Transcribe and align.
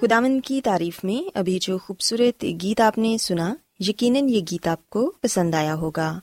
سامعین 0.00 0.08
خدامن 0.08 0.40
کی 0.40 0.60
تعریف 0.60 1.04
میں 1.04 1.30
ابھی 1.34 1.58
جو 1.58 1.78
خوبصورت 1.78 2.44
گیت 2.62 2.80
آپ 2.80 2.98
نے 2.98 3.18
سنا، 3.18 3.54
یقیناً 3.80 4.28
یہ 4.28 4.40
گیت 4.50 4.68
آپ 4.68 4.90
کو 4.90 5.12
پسند 5.20 5.54
آیا 5.54 5.74
ہوگا۔ 5.74 6.18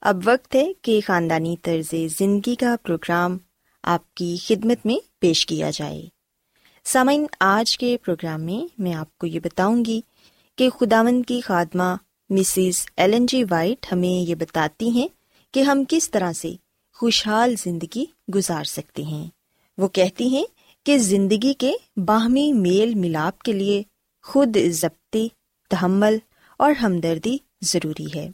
اب 0.00 0.20
وقت 0.24 0.54
ہے 0.54 0.72
کہ 0.82 1.00
خاندانی 1.06 1.56
طرز 1.62 1.94
زندگی 2.18 2.54
کا 2.54 2.76
پروگرام 2.82 3.38
آپ 3.82 4.14
کی 4.14 4.36
خدمت 4.46 4.86
میں 4.86 4.96
پیش 5.18 5.46
کیا 5.46 5.70
جائے۔ 5.70 6.02
سامعین، 6.84 7.26
آج 7.40 7.78
کے 7.78 7.96
پروگرام 8.04 8.42
میں 8.42 8.82
میں 8.82 8.94
آپ 8.94 9.18
کو 9.18 9.26
یہ 9.26 9.40
بتاؤں 9.40 9.84
گی 9.84 10.00
کہ 10.56 10.70
خداون 10.70 11.22
کی 11.22 11.40
خادمہ 11.40 11.96
مسز 12.30 12.86
ایلن 12.96 13.26
جی 13.26 13.44
وائٹ 13.50 13.92
ہمیں 13.92 14.28
یہ 14.30 14.34
بتاتی 14.34 14.90
ہیں 14.90 15.08
کہ 15.52 15.60
ہم 15.60 15.82
کس 15.88 16.10
طرح 16.10 16.32
سے 16.32 16.52
خوشحال 16.94 17.54
زندگی 17.58 18.04
گزار 18.34 18.64
سکتے 18.64 19.02
ہیں۔ 19.02 19.26
وہ 19.78 19.88
کہتی 19.88 20.28
ہیں 20.28 20.44
کہ 20.88 20.98
زندگی 20.98 21.54
کے 21.54 21.72
باہمی 21.96 22.52
میل 22.52 22.94
ملاپ 22.94 23.42
کے 23.42 23.52
لیے 23.52 23.82
خود 24.22 24.56
ضبطی، 24.68 25.28
تحمل 25.70 26.16
اور 26.58 26.72
ہمدردی 26.72 27.36
ضروری 27.60 28.06
ہے۔ 28.14 28.30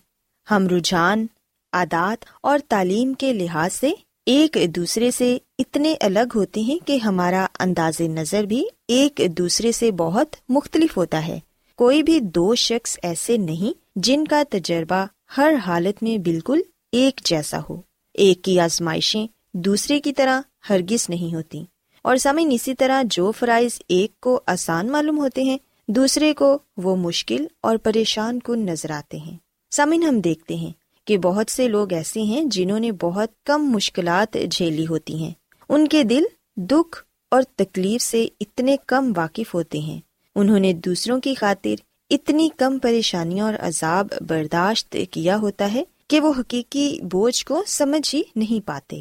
ہم 0.50 0.68
رجحان، 0.68 1.26
عادات 1.72 2.24
اور 2.40 2.58
تعلیم 2.68 3.12
کے 3.12 3.32
لحاظ 3.32 3.72
سے 3.72 3.92
ایک 4.26 4.56
دوسرے 4.76 5.10
سے 5.10 5.38
اتنے 5.58 5.94
الگ 6.00 6.28
ہوتے 6.34 6.60
ہیں 6.60 6.86
کہ 6.86 6.96
ہمارا 6.96 7.46
انداز 7.58 8.00
نظر 8.00 8.44
بھی 8.44 8.64
ایک 8.88 9.20
دوسرے 9.38 9.72
سے 9.72 9.90
بہت 9.90 10.36
مختلف 10.48 10.96
ہوتا 10.96 11.26
ہے۔ 11.26 11.40
کوئی 11.76 12.02
بھی 12.02 12.20
دو 12.20 12.54
شخص 12.54 12.98
ایسے 13.02 13.36
نہیں 13.36 13.78
جن 13.96 14.24
کا 14.24 14.42
تجربہ 14.50 15.06
ہر 15.36 15.54
حالت 15.66 16.02
میں 16.02 16.18
بالکل 16.18 16.60
ایک 16.92 17.20
جیسا 17.24 17.58
ہو۔ 17.70 17.80
ایک 18.14 18.42
کی 18.42 18.60
آزمائشیں 18.60 19.26
دوسرے 19.52 20.00
کی 20.00 20.12
طرح 20.12 20.40
ہرگز 20.70 21.10
نہیں 21.10 21.34
ہوتی۔ 21.34 21.64
اور 22.04 22.16
سامعین، 22.16 22.48
اسی 22.52 22.74
طرح 22.74 23.02
جو 23.10 23.32
فرائض 23.32 23.70
ایک 23.88 24.20
کو 24.20 24.40
آسان 24.46 24.92
معلوم 24.92 25.18
ہوتے 25.18 25.42
ہیں، 25.42 25.58
دوسرے 25.88 26.34
کو 26.34 26.58
وہ 26.76 26.96
مشکل 26.96 27.46
اور 27.60 27.76
پریشان 27.76 28.40
کن 28.40 28.66
نظر 28.66 28.90
آتے 28.90 29.16
ہیں۔ 29.16 29.36
سامعین، 29.70 30.02
ہم 30.02 30.20
دیکھتے 30.20 30.56
ہیں 30.56 30.72
کہ 31.04 31.18
بہت 31.18 31.50
سے 31.50 31.68
لوگ 31.68 31.92
ایسے 31.92 32.22
ہیں 32.22 32.44
جنہوں 32.44 32.80
نے 32.80 32.92
بہت 32.92 33.28
کم 33.44 33.70
مشکلات 33.70 34.36
جھیلی 34.50 34.86
ہوتی 34.86 35.16
ہیں۔ 35.16 35.30
ان 35.68 35.88
کے 35.88 36.04
دل 36.04 36.22
دکھ 36.56 37.04
اور 37.30 37.42
تکلیف 37.56 38.02
سے 38.02 38.28
اتنے 38.40 38.76
کم 38.86 39.12
واقف 39.16 39.54
ہوتے 39.54 39.78
ہیں۔ 39.78 40.00
انہوں 40.34 40.58
نے 40.58 40.72
دوسروں 40.72 41.20
کی 41.20 41.34
خاطر 41.34 41.74
اتنی 42.10 42.48
کم 42.56 42.78
پریشانیاں 42.78 43.46
اور 43.46 43.54
عذاب 43.58 44.08
برداشت 44.28 44.96
کیا 45.10 45.36
ہوتا 45.36 45.74
ہے 45.74 45.84
کہ 46.08 46.20
وہ 46.20 46.32
حقیقی 46.38 46.98
بوجھ 47.02 47.46
کو 47.46 47.62
سمجھ 47.66 48.14
ہی 48.14 48.22
نہیں 48.36 48.66
پاتے۔ 48.66 49.00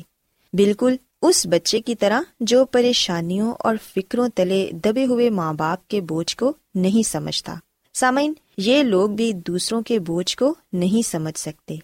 بالکل 0.54 0.96
اس 1.24 1.46
بچے 1.46 1.81
کی 1.81 1.96
طرح 1.96 2.22
جو 2.40 2.66
پریشانیوں 2.66 3.54
اور 3.60 3.75
فکروں 3.96 4.30
تلے 4.36 4.70
دبے 4.72 5.06
ہوئے 5.06 5.30
ماں 5.30 5.54
باپ 5.54 5.88
کے 5.88 6.02
بوجھ 6.02 6.38
کو 6.38 6.54
نہیں 6.75 7.08
سمجھتا۔ 7.08 7.56
سامعین، 7.94 8.34
یہ 8.58 8.84
لوگ 8.84 9.10
بھی 9.10 9.34
دوسروں 9.34 9.81
کے 9.81 10.00
بوجھ 10.00 10.38
کو 10.38 10.56
نہیں 10.74 11.08
سمجھ 11.08 11.40
سکتے۔ 11.40 11.75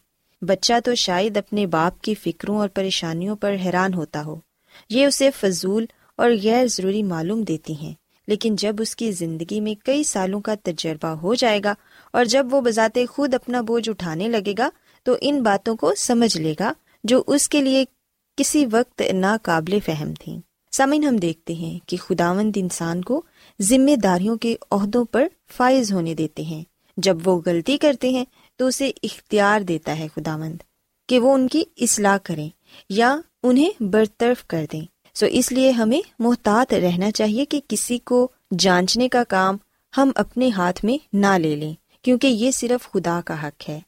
بچہ 0.42 0.74
تو 0.86 0.96
شاید 0.96 1.38
اپنے 1.38 1.66
باپ 1.66 2.02
کی 2.02 2.16
فکروں 2.16 2.58
اور 2.58 2.70
پریشانیوں 2.70 3.36
پر 3.36 3.56
حیران 3.66 3.94
ہوتا 3.94 4.26
ہو۔ 4.26 4.36
یہ 4.90 5.06
اسے 5.06 5.30
فضول 5.32 5.86
اور 6.16 6.30
غیر 6.44 6.68
ضروری 6.68 7.04
معلوم 7.04 7.42
دیتی 7.42 7.74
ہیں۔ 7.74 7.94
لیکن 8.28 8.56
جب 8.56 8.76
اس 8.80 8.96
کی 8.96 9.12
زندگی 9.12 9.62
میں 9.62 9.86
کئی 9.86 10.04
سالوں 10.04 10.42
کا 10.42 10.56
تجربہ 10.64 11.08
ہو 11.08 11.34
جائے 11.34 11.60
گا 11.64 11.74
اور 12.14 12.26
جب 12.26 12.48
وہ 12.52 12.62
بذات 12.62 13.00
خود 13.10 13.34
اپنا 13.34 13.62
بوجھ 13.62 13.90
اٹھانے 13.90 14.28
لگے 14.28 14.54
گا، 14.58 14.70
تو 15.04 15.16
ان 15.22 15.44
باتوں 15.44 15.76
کو 15.76 15.96
سمجھ 15.98 16.38
لے 16.38 16.54
گا 16.60 16.74
جو 17.04 17.24
اس 17.28 17.50
کے 17.50 17.62
لیے 17.62 17.86
کسی 18.40 18.66
وقت 18.72 19.02
ناقابل 19.14 19.80
فہم 19.86 20.14
تھیں۔ 20.14 20.40
سامن 20.72 21.04
ہم 21.04 21.16
دیکھتے 21.16 21.54
ہیں 21.54 21.90
کہ 21.90 21.98
خداوند 21.98 22.52
انسان 22.56 23.02
کو 23.02 23.22
ذمہ 23.62 23.96
داریوں 23.96 24.38
کے 24.38 24.56
عہدوں 24.72 25.06
پر 25.06 25.28
فائز 25.58 25.94
ہونے 25.94 26.14
دیتے 26.14 26.44
ہیں۔ 26.44 26.64
جب 26.98 27.18
وہ 27.26 27.42
غلطی 27.46 27.78
کرتے 27.78 28.10
ہیں 28.10 28.26
تو 28.58 28.68
اسے 28.68 28.92
اختیار 29.04 29.62
دیتا 29.62 30.00
ہے 30.00 30.08
خداوند 30.16 30.58
کہ 31.08 31.20
وہ 31.20 31.34
ان 31.34 31.48
کی 31.48 31.64
اصلاح 31.78 32.18
کریں 32.24 32.50
یا 32.90 33.20
انہیں 33.44 33.70
برطرف 33.80 34.48
کر 34.48 34.66
دیں۔ 34.72 34.86
سو 35.14 35.26
اس 35.26 35.52
لیے 35.52 35.72
ہمیں 35.72 36.02
محتاط 36.20 36.74
رہنا 36.74 37.12
چاہیے 37.12 37.46
کہ 37.46 37.62
کسی 37.68 37.98
کو 37.98 38.28
جانچنے 38.60 39.10
کا 39.10 39.24
کام 39.24 39.58
ہم 39.98 40.12
اپنے 40.16 40.50
ہاتھ 40.50 40.86
میں 40.86 40.98
نہ 41.14 41.38
لے 41.38 41.56
لیں، 41.56 41.74
کیونکہ 42.02 42.28
یہ 42.28 42.52
صرف 42.52 42.92
خدا 42.92 43.22
کا 43.26 43.48
حق 43.48 43.70
ہے۔ 43.70 43.80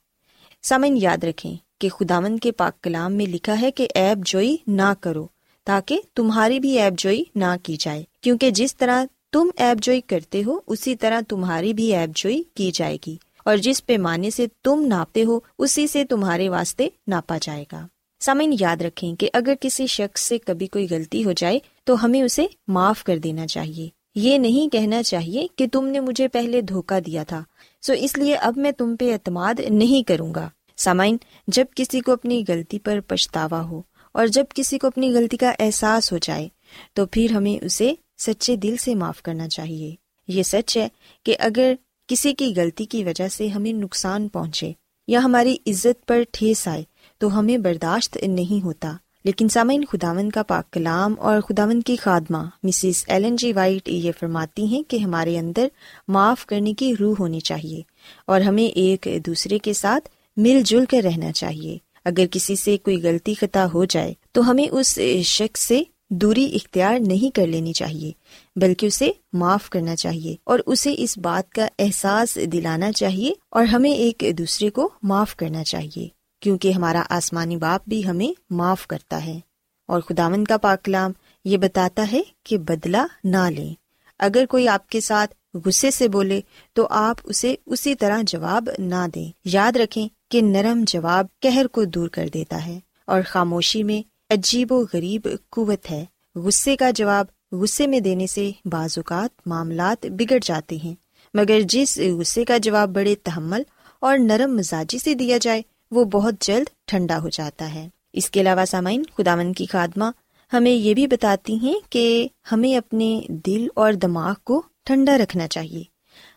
سامن 0.62 0.98
یاد 0.98 1.24
رکھیں 1.24 1.58
کہ 1.82 1.90
خداون 1.90 2.40
کے 2.40 2.52
پاک 2.52 2.84
کلام 2.84 3.14
میں 3.14 3.26
لکھا 3.26 3.62
ہے 3.62 3.72
کہ 3.72 3.88
ایب 3.96 4.26
جوئی 4.26 4.58
نہ 4.68 4.94
کرو، 5.02 5.28
تاکہ 5.66 6.00
تمہاری 6.16 6.60
بھی 6.60 6.80
ایب 6.80 6.94
جوئی 6.98 7.24
نہ 7.36 7.56
کی 7.64 7.76
جائے۔ 7.80 8.04
کیونکہ 8.22 8.52
جس 8.52 8.78
طرح 8.78 9.06
تم 9.32 9.48
ایب 9.58 9.84
جوئی 9.84 10.02
کرتے 10.02 10.44
ہو، 10.48 10.60
اسی 10.68 10.96
طرح 10.96 11.22
تمہاری 11.28 11.74
بھی 11.74 11.96
ایب 11.96 12.12
جوئی 12.16 12.44
کی 12.54 12.72
جائے 12.74 12.98
گی۔ 13.08 13.18
اور 13.46 13.58
جس 13.58 13.86
پیمانے 13.86 14.30
سے 14.30 14.48
تم 14.64 14.84
ناپتے 14.88 15.24
ہو، 15.24 15.40
اسی 15.58 15.88
سے 15.88 16.06
تمہارے 16.06 16.50
واسطے 16.50 16.90
ناپا 17.08 17.38
جائے 17.42 17.66
گا۔ 17.72 17.88
سامعین، 18.20 18.56
یاد 18.60 18.82
رکھیں 18.82 19.16
کہ 19.16 19.30
اگر 19.34 19.54
کسی 19.62 19.88
شخص 19.88 20.22
سے 20.22 20.38
کبھی 20.38 20.68
کوئی 20.68 20.88
غلطی 20.90 21.26
ہو 21.26 21.32
جائے، 21.32 21.60
تو 21.84 22.06
ہمیں 22.06 22.22
اسے 22.22 22.46
معاف 22.68 23.04
کر 23.04 23.18
دینا 23.18 23.48
چاہیے۔ 23.48 23.90
یہ 24.16 24.38
نہیں 24.38 24.72
کہنا 24.72 25.04
چاہیے 25.04 25.48
کہ 25.56 25.68
تم 25.72 25.88
نے 25.88 26.00
مجھے 26.00 26.28
پہلے 26.28 26.62
دھوکا 26.62 27.00
دیا 27.00 27.24
تھا۔ 27.24 27.44
سو 27.82 27.94
اس 27.94 28.18
لیے 28.18 28.36
اب 28.36 28.58
میں 28.58 28.72
تم 28.72 28.96
پہ 28.96 29.14
اعتماد 29.14 29.54
نہیں 29.70 30.08
کروں 30.08 30.34
گا۔ 30.36 30.50
سامعین، 30.82 31.18
جب 31.48 31.66
کسی 31.76 32.00
کو 32.00 32.12
اپنی 32.12 32.44
غلطی 32.48 32.80
پر 32.80 33.00
پچھتاوا 33.08 33.62
ہو 33.64 33.82
اور 34.12 34.28
جب 34.28 34.46
کسی 34.56 34.78
کو 34.78 34.88
اپنی 34.88 35.14
غلطی 35.14 35.38
کا 35.38 35.52
احساس 35.60 36.12
ہو 36.12 36.18
جائے، 36.18 36.48
تو 36.94 37.06
پھر 37.06 37.32
ہمیں 37.32 37.66
اسے 37.66 37.94
سچے 38.18 38.56
دل 38.56 38.78
سے 38.78 38.96
معاف 38.96 39.22
کرنا 39.22 39.50
چاہیے۔ 39.50 39.96
یہ 40.28 40.44
سچ 40.44 40.78
ہے 40.78 40.88
کہ 41.26 41.36
اگر 41.40 41.74
کسی 42.08 42.34
کی 42.34 42.54
غلطی 42.56 42.86
کی 42.86 43.04
وجہ 43.04 43.28
سے 43.28 43.48
ہمیں 43.48 43.74
نقصان 43.74 44.28
پہنچے 44.28 44.72
یا 45.08 45.20
ہماری 45.24 45.56
عزت 45.68 46.06
پر 46.06 46.22
ٹھیس 46.32 46.68
آئے، 46.68 46.84
تو 47.18 47.40
ہمیں 47.40 47.58
برداشت 47.58 48.18
نہیں 48.24 48.66
ہوتا۔ 48.66 48.96
لیکن 49.24 49.50
سامعین 49.50 49.86
خداون 49.86 50.30
کا 50.30 50.44
پاک 50.44 50.72
کلام 50.72 51.14
اور 51.20 51.42
خداون 51.42 51.82
کی 51.82 51.96
خادمہ 51.96 52.44
مسز 52.64 53.04
ایلن 53.08 53.36
جی 53.36 53.54
وائٹ 53.54 53.90
یہ 53.90 54.12
فرماتی 54.20 54.66
ہیں 54.66 54.84
کہ 54.84 54.98
ہمارے 54.98 55.38
اندر 55.40 55.68
معاف 56.08 56.46
کرنے 56.46 56.74
کی 56.74 56.94
روح 57.00 57.16
ہونی 57.20 57.40
چاہیے 57.40 57.82
اور 58.28 58.42
ہمیں 58.42 58.64
ایک 58.64 59.08
دوسرے 59.26 59.60
کے 59.60 59.74
ساتھ 59.74 60.10
مل 60.38 60.62
جل 60.66 60.86
کر 60.86 61.02
رہنا 61.04 61.32
چاہیے۔ 61.32 61.78
اگر 62.06 62.26
کسی 62.32 62.56
سے 62.56 62.78
کوئی 62.78 63.02
غلطی 63.04 63.34
خطا 63.34 63.68
ہو 63.74 63.86
جائے، 63.86 64.14
تو 64.32 64.52
ہمیں 64.52 64.68
اس 64.72 65.00
شخص 65.24 65.60
سے 65.68 65.82
دوری 66.10 66.56
اختیار 66.56 67.00
نہیں 67.00 67.36
کر 67.36 67.48
لینی 67.48 67.74
چاہیے، 67.74 68.12
بلکہ 68.56 68.86
اسے 68.86 69.12
معاف 69.34 69.70
کرنا 69.70 69.96
چاہیے 69.96 70.36
اور 70.44 70.60
اسے 70.66 70.96
اس 70.98 71.18
بات 71.18 71.52
کا 71.52 71.68
احساس 71.80 72.38
دلانا 72.54 72.92
چاہیے 72.92 73.34
اور 73.50 73.64
ہمیں 73.64 73.92
ایک 73.92 74.24
دوسرے 74.38 74.70
کو 74.70 74.90
معاف 75.04 75.36
کرنا 75.36 75.64
چاہیے، 75.64 76.08
کیونکہ 76.40 76.72
ہمارا 76.72 77.04
آسمانی 77.10 77.56
باپ 77.56 77.90
بھی 77.90 78.08
ہمیں 78.08 78.42
معاف 78.50 78.88
کرتا 78.88 79.26
ہے۔ 79.26 79.40
اور 79.88 80.02
خداون 80.02 80.44
کا 80.44 80.58
پاکلام 80.58 81.12
یہ 81.46 81.58
بتاتا 81.58 82.08
ہے 82.12 82.22
کہ 82.44 82.58
بدلا 82.58 83.08
نہ 83.24 83.50
لیں۔ 83.58 83.74
اگر 84.20 84.46
کوئی 84.50 84.68
آپ 84.68 84.90
کے 84.90 85.02
ساتھ 85.02 85.58
غصے 85.66 85.92
سے 85.92 86.08
بولے، 86.08 86.42
تو 86.74 86.88
آپ 86.90 87.18
اسے 87.24 87.56
اسی 87.66 87.96
طرح 87.96 88.22
جواب 88.28 88.70
نہ 88.80 89.08
دیں۔ 89.16 89.32
یاد 89.46 89.72
رکھیں 89.76 90.10
کہ 90.32 90.42
نرم 90.42 90.84
جواب 90.88 91.26
کہر 91.40 91.68
کو 91.68 91.84
دور 91.84 92.08
کر 92.08 92.28
دیتا 92.34 92.66
ہے 92.66 92.80
اور 93.06 93.22
خاموشی 93.26 93.84
میں 93.84 94.34
عجیب 94.34 94.72
و 94.72 94.86
غریب 94.94 95.28
قوت 95.50 95.92
ہے۔ 95.92 96.06
غصے 96.36 96.76
کا 96.76 96.92
جواب 96.92 97.26
غصے 97.52 97.88
میں 97.88 98.00
دینے 98.00 98.28
سے 98.28 98.52
بعض 98.66 98.98
اوقات 98.98 99.48
معاملات 99.48 100.06
بگڑ 100.06 100.40
جاتے 100.44 100.78
ہیں۔ 100.84 100.96
مگر 101.34 101.60
جس 101.62 102.00
غصے 102.20 102.46
کا 102.46 102.58
جواب 102.58 102.90
بڑے 102.90 103.16
تحمل 103.24 103.62
اور 104.00 104.18
نرم 104.18 104.56
مزاجی 104.56 104.98
سے 105.00 105.14
دیا 105.14 105.38
جائے، 105.42 105.62
وہ 105.92 106.04
بہت 106.04 106.34
جلد 106.40 106.70
ٹھنڈا 106.88 107.20
ہو 107.22 107.30
جاتا 107.30 107.74
ہے۔ 107.74 107.90
اس 108.14 108.30
کے 108.30 108.42
علاوہ 108.42 108.66
سامعین 108.66 109.04
خدامن 109.18 109.54
کی 109.54 109.66
خادمہ 109.66 110.06
ہمیں 110.54 110.72
یہ 110.72 110.94
بھی 110.94 111.08
بتاتی 111.08 111.56
ہیں 111.60 111.80
کہ 111.90 112.28
ہمیں 112.52 112.78
اپنے 112.78 113.22
دل 113.28 113.68
اور 113.76 113.94
دماغ 113.94 114.34
کو 114.44 114.62
ٹھنڈا 114.86 115.18
رکھنا 115.18 115.48
چاہیے۔ 115.48 115.84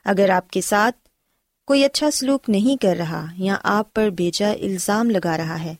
اگر 0.04 0.30
آپ 0.30 0.50
کے 0.50 0.60
ساتھ 0.60 1.03
کوئی 1.66 1.84
اچھا 1.84 2.10
سلوک 2.10 2.50
نہیں 2.50 2.82
کر 2.82 2.96
رہا 2.98 3.26
یا 3.36 3.56
آپ 3.62 3.94
پر 3.94 4.10
بیجا 4.10 4.52
الزام 4.52 5.10
لگا 5.10 5.36
رہا 5.36 5.64
ہے، 5.64 5.74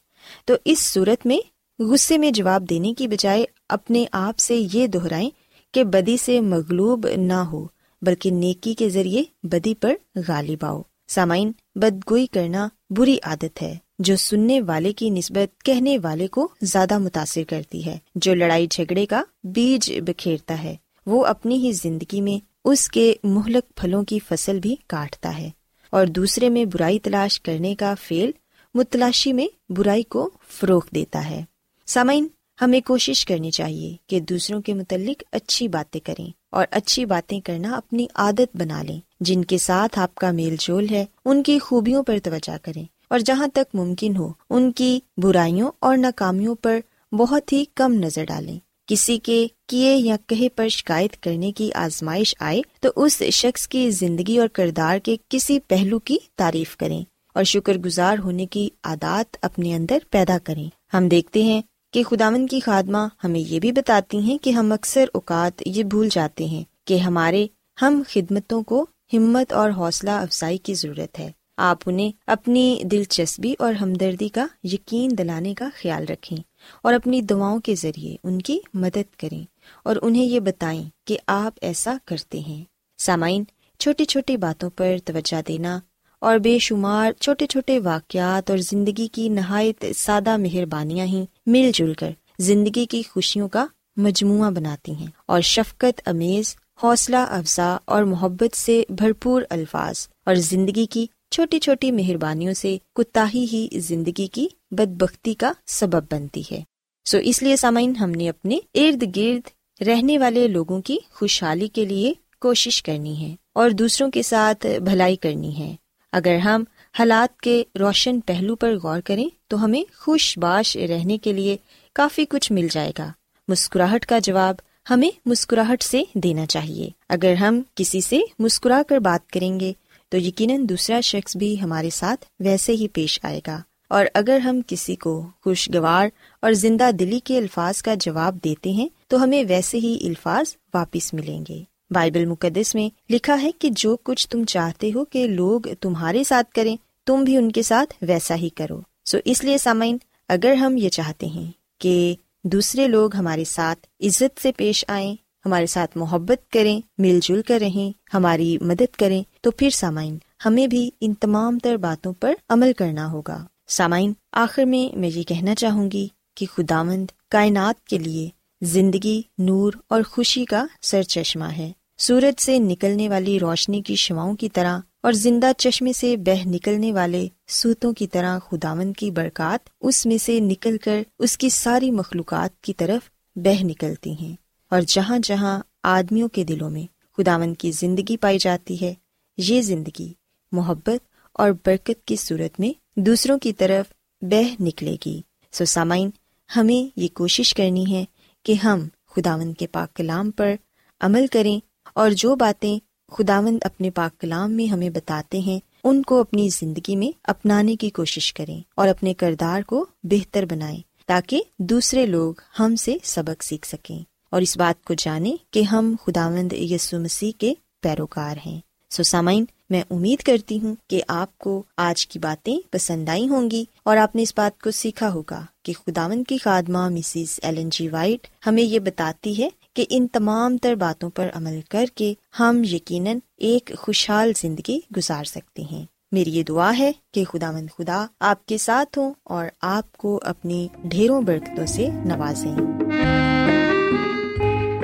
تو 0.45 0.55
اس 0.65 0.79
صورت 0.79 1.27
میں 1.27 1.39
غصے 1.83 2.19
میں 2.19 2.31
جواب 2.31 2.71
دینے 2.71 2.95
کی 2.95 3.09
بجائے 3.09 3.45
اپنے 3.69 4.05
آپ 4.13 4.39
سے 4.39 4.63
یہ 4.73 4.87
دہرائیں 4.87 5.31
کہ 5.73 5.85
بدی 5.85 6.17
سے 6.17 6.41
مغلوب 6.41 7.07
نہ 7.17 7.33
ہو، 7.33 7.67
بلکہ 8.03 8.31
نیکی 8.31 8.75
کے 8.75 8.89
ذریعے 8.89 9.23
بدی 9.43 9.75
پر 9.75 9.95
غالب 10.29 10.65
آؤ۔ 10.65 10.83
سامعین، 11.09 11.53
بدگوئی 11.75 12.27
کرنا 12.27 12.69
بری 12.91 13.17
عادت 13.23 13.63
ہے، 13.63 13.79
جو 13.99 14.17
سننے 14.17 14.61
والے 14.61 14.93
کی 14.93 15.11
نسبت 15.11 15.65
کہنے 15.65 15.99
والے 16.03 16.27
کو 16.27 16.49
زیادہ 16.63 16.99
متاثر 16.99 17.43
کرتی 17.49 17.87
ہے۔ 17.87 17.99
جو 18.15 18.35
لڑائی 18.35 18.67
جھگڑے 18.71 19.07
کا 19.07 19.23
بیج 19.45 19.93
بکھیرتا 20.07 20.63
ہے، 20.63 20.77
وہ 21.07 21.27
اپنی 21.27 21.67
ہی 21.67 21.73
زندگی 21.73 22.21
میں 22.21 22.45
اس 22.65 22.89
کے 22.89 23.15
مہلک 23.25 23.77
پھلوں 23.77 24.03
کی 24.03 24.19
فصل 24.19 24.61
بھی 24.61 24.77
کاٹتا 24.87 25.39
ہے۔ 25.39 25.51
اور 25.95 26.07
دوسرے 26.07 26.49
میں 26.49 26.65
برائی 26.65 26.99
تلاش 26.99 27.41
کرنے 27.41 27.75
کا 27.75 27.95
فیل 28.03 28.31
متلاشی 28.75 29.33
میں 29.33 29.73
برائی 29.73 30.03
کو 30.03 30.31
فروغ 30.49 30.81
دیتا 30.95 31.31
ہے۔ 31.31 31.45
سامعین، 31.87 32.27
ہمیں 32.61 32.81
کوشش 32.81 33.25
کرنی 33.25 33.51
چاہیے 33.51 33.97
کہ 34.07 34.21
دوسروں 34.21 34.63
کے 34.63 34.75
متعلق 34.75 35.23
اچھی 35.33 35.69
باتیں 35.69 36.01
کریں 36.01 36.31
اور 36.51 36.67
اچھی 36.71 37.05
باتیں 37.05 37.41
کرنا 37.41 37.77
اپنی 37.77 38.07
عادت 38.15 38.57
بنا 38.57 38.83
لیں۔ 38.83 39.01
جن 39.21 39.45
کے 39.45 39.59
ساتھ 39.59 39.99
آپ 39.99 40.15
کا 40.15 40.31
میل 40.31 40.57
جول 40.61 40.87
ہے، 40.91 41.05
ان 41.25 41.43
کی 41.43 41.59
خوبیوں 41.59 42.03
پر 42.03 42.19
توجہ 42.23 42.57
کریں 42.63 42.85
اور 43.09 43.19
جہاں 43.19 43.47
تک 43.47 43.75
ممکن 43.75 44.17
ہو، 44.17 44.33
ان 44.51 44.73
کی 44.73 45.01
برائیوں 45.17 45.71
اور 45.79 45.97
ناکامیوں 45.97 46.55
پر 46.55 46.81
بہت 47.13 47.53
ہی 47.53 47.65
کم 47.75 47.93
نظر 47.93 48.25
ڈالیں۔ 48.25 48.59
کسی 48.87 49.19
کے 49.19 49.47
کیے 49.69 49.97
یا 49.97 50.17
کہے 50.27 50.49
پر 50.49 50.69
شکایت 50.69 51.23
کرنے 51.23 51.53
کی 51.53 51.73
آزمائش 51.73 52.35
آئے 52.39 52.61
تو 52.81 52.89
اس 52.97 53.23
شخص 53.23 53.69
کی 53.69 53.91
زندگی 53.91 54.39
اور 54.39 54.49
کردار 54.49 54.99
کے 54.99 55.17
کسی 55.29 55.59
پہلو 55.61 55.99
کی 55.99 56.17
تعریف 56.37 56.77
کریں 56.77 57.05
اور 57.35 57.45
شکر 57.45 57.79
گزار 57.79 58.19
ہونے 58.19 58.47
کی 58.47 58.69
عادات 58.85 59.37
اپنے 59.43 59.75
اندر 59.75 59.99
پیدا 60.11 60.37
کریں۔ 60.45 60.97
ہم 60.97 61.09
دیکھتے 61.09 61.43
ہیں 61.43 61.63
کہ 61.93 62.03
خداون 62.03 62.47
کی 62.47 62.61
خادمہ 62.61 63.09
ہمیں 63.25 63.41
یہ 63.41 63.61
بھی 63.61 63.73
بتاتی 63.73 64.19
ہیں 64.19 64.39
کہ 64.39 64.51
ہم 64.51 64.73
اکثر 64.73 65.05
اوقات 65.15 65.63
یہ 65.67 65.83
بھول 65.83 66.09
جاتے 66.13 66.45
ہیں 66.45 66.65
کہ 66.85 66.97
ہمارے 66.97 67.47
ہم 67.83 68.03
خدمتوں 68.09 68.63
کو 68.63 68.87
ہمت 69.13 69.53
اور 69.53 69.71
حوصلہ 69.71 70.11
افزائی 70.11 70.59
کی 70.59 70.75
ضرورت 70.75 71.19
ہے۔ 71.19 71.33
آپ 71.57 71.79
انہیں 71.87 72.11
اپنی 72.27 72.83
دلچسپی 72.85 73.55
اور 73.59 73.75
ہمدردی 73.75 74.29
کا 74.29 74.47
یقین 74.65 75.11
دلانے 75.19 75.55
کا 75.55 75.69
خیال 75.75 76.05
رکھیں۔ 76.09 76.39
اور 76.83 76.95
اپنی 76.95 77.23
دعاؤں 77.23 77.61
کے 77.61 77.75
ذریعے 77.75 78.17
ان 78.25 78.43
کی 78.43 78.59
مدد 78.75 79.17
کریں 79.19 79.45
اور 79.85 79.97
انہیں 80.03 80.25
یہ 80.25 80.41
بتائیں 80.41 80.85
کہ 81.07 81.19
آپ 81.27 81.55
ایسا 81.61 81.97
کرتے 82.05 82.39
ہیں۔ 82.39 82.65
سامعین، 82.99 83.45
چھوٹی 83.79 84.05
چھوٹی 84.05 84.37
باتوں 84.37 84.71
پر 84.71 84.97
توجہ 85.05 85.49
دینا 85.49 85.81
اور 86.21 86.39
بے 86.39 86.59
شمار 86.59 87.13
چھوٹے 87.21 87.47
چھوٹے 87.47 87.79
واقعات 87.79 88.51
اور 88.51 88.59
زندگی 88.59 89.07
کی 89.07 89.29
نہایت 89.29 89.85
سادہ 89.97 90.37
مہربانیاں 90.37 91.07
ہی 91.07 91.25
مل 91.47 91.71
جل 91.75 91.95
کر 91.95 92.11
زندگی 92.39 92.87
کی 92.87 93.03
خوشیوں 93.11 93.49
کا 93.49 93.67
مجموعہ 93.97 94.51
بناتی 94.51 94.93
ہیں 94.93 95.07
اور 95.27 95.41
شفقت، 95.41 96.01
امیز، 96.07 96.57
حوصلہ، 96.83 97.17
افزا 97.17 97.77
اور 97.85 98.03
محبت 98.03 98.57
سے 98.57 98.83
بھرپور 98.89 99.43
الفاظ 99.51 100.09
اور 100.27 100.35
زندگی 100.35 100.87
کی 100.87 101.07
چھوٹی 101.31 101.59
چھوٹی 101.59 101.93
مہربانیوں 101.93 102.55
سے 102.55 102.77
کتا 102.95 103.27
ہی 103.35 103.69
زندگی 103.73 104.27
کی 104.27 104.49
بد 104.75 105.03
بختی 105.03 105.35
کا 105.35 105.53
سبب 105.67 106.13
بنتی 106.13 106.43
ہے۔ 106.53 106.63
سو 107.05 107.19
اس 107.19 107.43
لیے 107.43 107.57
سامعین، 107.57 107.97
ہم 107.97 108.11
نے 108.11 108.29
اپنے 108.29 108.59
ارد 108.75 109.17
گرد 109.17 109.49
رہنے 109.83 110.19
والے 110.19 110.49
لوگوں 110.49 110.83
کی 110.83 110.99
خوشحالی 111.11 111.69
کے 111.69 111.85
لیے 111.85 112.13
کوشش 112.41 112.83
کرنی 112.83 113.29
ہے 113.29 113.35
اور 113.53 113.71
دوسروں 113.71 114.11
کے 114.11 114.23
ساتھ 114.23 114.67
بھلائی 114.67 115.17
کرنی 115.17 115.59
ہے۔ 115.59 115.77
اگر 116.13 116.37
ہم 116.37 116.65
حالات 116.99 117.41
کے 117.41 117.65
روشن 117.81 118.21
پہلو 118.21 118.57
پر 118.57 118.77
غور 118.83 119.01
کریں، 119.01 119.29
تو 119.49 119.65
ہمیں 119.65 119.83
خوش 119.99 120.39
باش 120.39 120.77
رہنے 120.77 121.19
کے 121.19 121.33
لیے 121.33 121.57
کافی 121.93 122.25
کچھ 122.25 122.53
مل 122.53 122.69
جائے 122.71 122.93
گا۔ 122.99 123.13
مسکراہٹ 123.49 124.07
کا 124.07 124.19
جواب 124.19 124.55
ہمیں 124.91 125.11
مسکراہٹ 125.27 125.83
سے 125.83 126.03
دینا 126.15 126.47
چاہیے۔ 126.47 126.91
اگر 127.09 127.35
ہم 127.35 127.63
کسی 127.75 128.01
سے 128.01 128.21
مسکرا 128.39 128.83
کر 128.89 128.99
بات 128.99 129.31
کریں 129.31 129.61
گے، 129.61 129.73
تو 130.09 130.19
یقیناً 130.19 130.69
دوسرا 130.69 131.01
شخص 131.01 131.37
بھی 131.37 131.61
ہمارے 131.61 131.91
ساتھ 131.91 132.25
ویسے 132.41 132.73
ہی 132.73 132.89
پیش 132.89 133.21
آئے 133.23 133.41
گا۔ 133.47 133.63
اور 133.95 134.07
اگر 134.15 134.37
ہم 134.37 134.61
کسی 134.67 134.95
کو 134.95 135.27
خوشگوار 135.41 136.09
اور 136.41 136.53
زندہ 136.53 136.91
دلی 136.91 137.21
کے 137.25 137.39
الفاظ 137.39 137.83
کا 137.83 137.95
جواب 137.95 138.39
دیتے 138.45 138.71
ہیں، 138.71 138.89
تو 139.09 139.23
ہمیں 139.23 139.45
ویسے 139.49 139.79
ہی 139.79 139.99
الفاظ 140.03 140.57
واپس 140.75 141.15
ملیں 141.15 141.45
گے۔ 141.49 141.65
بائبل 141.91 142.27
مقدس 142.27 142.75
میں 142.75 143.13
لکھا 143.13 143.43
ہے 143.43 143.51
کہ 143.59 143.71
جو 143.71 143.97
کچھ 143.97 144.29
تم 144.29 144.45
چاہتے 144.45 144.91
ہو 144.95 145.05
کہ 145.05 145.27
لوگ 145.27 145.61
تمہارے 145.81 146.25
ساتھ 146.25 146.53
کریں، 146.53 146.77
تم 147.07 147.25
بھی 147.25 147.37
ان 147.37 147.53
کے 147.53 147.63
ساتھ 147.63 147.95
ویسا 148.03 148.35
ہی 148.35 148.49
کرو۔ 148.49 148.81
سو 149.05 149.19
اس 149.25 149.45
لیے 149.45 149.59
سامعین، 149.59 149.99
اگر 150.29 150.53
ہم 150.53 150.77
یہ 150.77 150.89
چاہتے 150.89 151.27
ہیں 151.27 151.53
کہ 151.79 152.15
دوسرے 152.45 152.89
لوگ 152.89 153.17
ہمارے 153.17 153.45
ساتھ 153.45 154.07
عزت 154.07 154.41
سے 154.43 154.53
پیش 154.57 154.85
آئیں، 154.89 155.17
ہمارے 155.47 155.67
ساتھ 155.67 155.97
محبت 155.97 156.53
کریں، 156.53 156.81
مل 156.99 157.19
جل 157.23 157.43
کر 157.43 157.59
رہیں، 157.61 158.17
ہماری 158.17 158.59
مدد 158.61 158.97
کریں، 158.97 159.23
تو 159.41 159.51
پھر 159.51 159.71
سامعین، 159.71 160.19
ہمیں 160.47 160.67
بھی 160.67 160.91
ان 161.01 161.15
تمام 161.15 161.59
تر 161.59 161.77
باتوں 161.77 162.13
پر 162.13 162.35
عمل 162.49 162.73
کرنا 162.73 163.13
ہوگا۔ 163.13 163.45
سامعین، 163.67 164.13
آخر 164.33 164.65
میں 164.65 164.99
میں 164.99 165.11
یہ 165.15 165.23
کہنا 165.23 165.55
چاہوں 165.55 165.91
گی 165.91 166.09
کہ 166.35 166.47
خدامند 166.55 167.07
کائنات 167.31 167.87
کے 167.87 167.99
لیے 167.99 168.29
زندگی، 168.63 169.23
نور 169.39 169.73
اور 169.89 170.03
خوشی 170.03 170.45
کا 170.45 170.67
سر 170.83 171.03
چشمہ 171.03 171.45
ہے۔ 171.45 171.73
سورج 171.99 172.43
سے 172.43 172.59
نکلنے 172.59 173.09
والی 173.09 173.41
روشنی 173.41 173.83
کی 173.83 173.95
شواؤں 173.95 174.37
کی 174.37 174.49
طرح 174.49 174.79
اور 175.03 175.13
زندہ 175.13 175.51
چشمے 175.59 175.93
سے 175.93 176.17
بہ 176.17 176.49
نکلنے 176.49 176.93
والے 176.93 177.29
سوتوں 177.49 177.93
کی 177.93 178.07
طرح 178.07 178.39
خداون 178.39 178.93
کی 178.93 179.11
برکات 179.11 179.69
اس 179.81 180.07
میں 180.07 180.19
سے 180.19 180.41
نکل 180.41 180.77
کر 180.79 181.03
اس 181.19 181.39
کی 181.39 181.49
ساری 181.49 181.91
مخلوقات 181.91 182.63
کی 182.63 182.75
طرف 182.75 183.11
بہ 183.37 183.63
نکلتی 183.63 184.13
ہیں۔ 184.13 184.37
اور 184.71 184.81
جہاں 184.87 185.19
جہاں 185.19 185.61
آدمیوں 185.83 186.29
کے 186.29 186.45
دلوں 186.45 186.71
میں 186.71 186.87
خداون 187.17 187.55
کی 187.55 187.71
زندگی 187.71 188.17
پائی 188.17 188.39
جاتی 188.39 188.81
ہے، 188.81 188.95
یہ 189.37 189.63
زندگی 189.63 190.13
محبت 190.53 191.14
اور 191.35 191.51
برکت 191.51 192.07
کی 192.07 192.17
صورت 192.17 192.61
میں 192.61 193.01
دوسروں 193.01 193.39
کی 193.39 193.53
طرف 193.53 193.93
بہ 194.23 194.63
نکلے 194.63 194.97
گی۔ 195.07 195.21
سو 195.53 195.65
سامعین، 195.65 196.11
ہمیں 196.57 197.01
یہ 197.01 197.09
کوشش 197.09 197.55
کرنی 197.55 197.93
ہے 197.93 198.05
کہ 198.43 198.53
ہم 198.53 198.89
خداون 199.07 199.55
کے 199.55 199.67
پاک 199.67 199.95
کلام 199.95 200.31
پر 200.31 200.55
عمل 201.01 201.27
کریں 201.27 201.61
اور 201.95 202.11
جو 202.11 202.37
باتیں 202.37 202.79
خداوند 203.13 203.59
اپنے 203.63 203.91
پاک 203.91 204.21
کلام 204.21 204.53
میں 204.53 204.67
ہمیں 204.67 204.91
بتاتے 204.91 205.39
ہیں، 205.39 205.61
ان 205.85 206.03
کو 206.03 206.21
اپنی 206.21 206.49
زندگی 206.49 206.97
میں 206.97 207.19
اپنانے 207.25 207.77
کی 207.77 207.91
کوشش 207.91 208.33
کریں 208.33 208.61
اور 208.75 208.89
اپنے 208.89 209.15
کردار 209.15 209.63
کو 209.63 209.87
بہتر 210.03 210.45
بنائیں 210.51 210.81
تاکہ 211.07 211.43
دوسرے 211.59 212.07
لوگ 212.07 212.35
ہم 212.61 212.77
سے 212.77 212.97
سبق 213.03 213.43
سیکھ 213.43 213.67
سکیں۔ 213.67 213.99
اور 214.31 214.43
اس 214.43 214.57
بات 214.57 214.85
کو 214.85 214.95
جانیں 214.95 215.37
کہ 215.51 215.63
ہم 215.63 215.97
خداوند 216.07 216.53
یسو 216.53 217.01
مسیح 217.01 217.33
کے 217.39 217.55
پیروکار 217.83 218.37
ہیں۔ 218.47 218.61
سو 218.91 219.03
سامعین 219.03 219.45
میں 219.71 219.83
امید 219.91 220.23
کرتی 220.23 220.61
ہوں 220.61 220.75
کہ 220.91 221.03
آپ 221.09 221.39
کو 221.39 221.63
آج 221.77 222.07
کی 222.07 222.19
باتیں 222.19 222.57
پسند 222.71 223.09
آئی 223.09 223.29
ہوں 223.29 223.51
گی 223.51 223.65
اور 223.83 223.97
آپ 223.97 224.17
نے 224.17 224.23
اس 224.23 224.33
بات 224.37 224.63
کو 224.63 224.71
سیکھا 224.71 225.13
ہوگا 225.13 225.43
کہ 225.63 225.73
خداون 225.73 226.25
کی 226.25 226.39
خادمہ 226.39 226.89
مسز 226.89 227.41
ایلن 227.43 227.69
جی 227.69 227.89
وائٹ 227.89 228.27
ہمیں 228.47 228.63
یہ 228.63 228.79
بتاتی 228.79 229.43
ہے 229.43 229.49
کہ 229.75 229.85
ان 229.89 230.07
تمام 230.07 230.57
تر 230.57 230.75
باتوں 230.75 231.11
پر 231.11 231.29
عمل 231.35 231.61
کر 231.69 231.85
کے 231.95 232.15
ہم 232.41 232.63
یقیناً 232.65 233.19
ایک 233.37 233.73
خوشحال 233.79 234.33
زندگی 234.37 234.81
گزار 234.97 235.25
سکتے 235.25 235.63
ہیں۔ 235.63 235.85
میری 236.13 236.31
یہ 236.31 236.43
دعا 236.43 236.79
ہے 236.79 236.93
کہ 237.13 237.25
خدا 237.25 237.51
مند 237.51 237.67
خدا 237.79 238.07
آپ 238.21 238.47
کے 238.47 238.59
ساتھ 238.59 238.99
ہوں 238.99 239.15
اور 239.23 239.47
آپ 239.63 239.97
کو 239.97 240.21
اپنی 240.23 240.69
ڈھیروں 240.85 241.23
برکتوں 241.23 241.67
سے 241.67 241.89
نوازیں۔ 242.05 242.57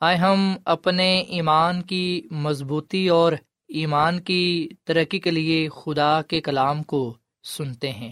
آئے 0.00 0.16
ہم 0.16 0.56
اپنے 0.64 1.20
ایمان 1.20 1.82
کی 1.82 2.28
مضبوطی 2.30 3.08
اور 3.08 3.32
ایمان 3.68 4.20
کی 4.20 4.68
ترقی 4.84 5.18
کے 5.18 5.30
لیے 5.30 5.68
خدا 5.68 6.22
کے 6.22 6.40
کلام 6.40 6.82
کو 6.82 7.16
سنتے 7.44 7.90
ہیں۔ 7.92 8.10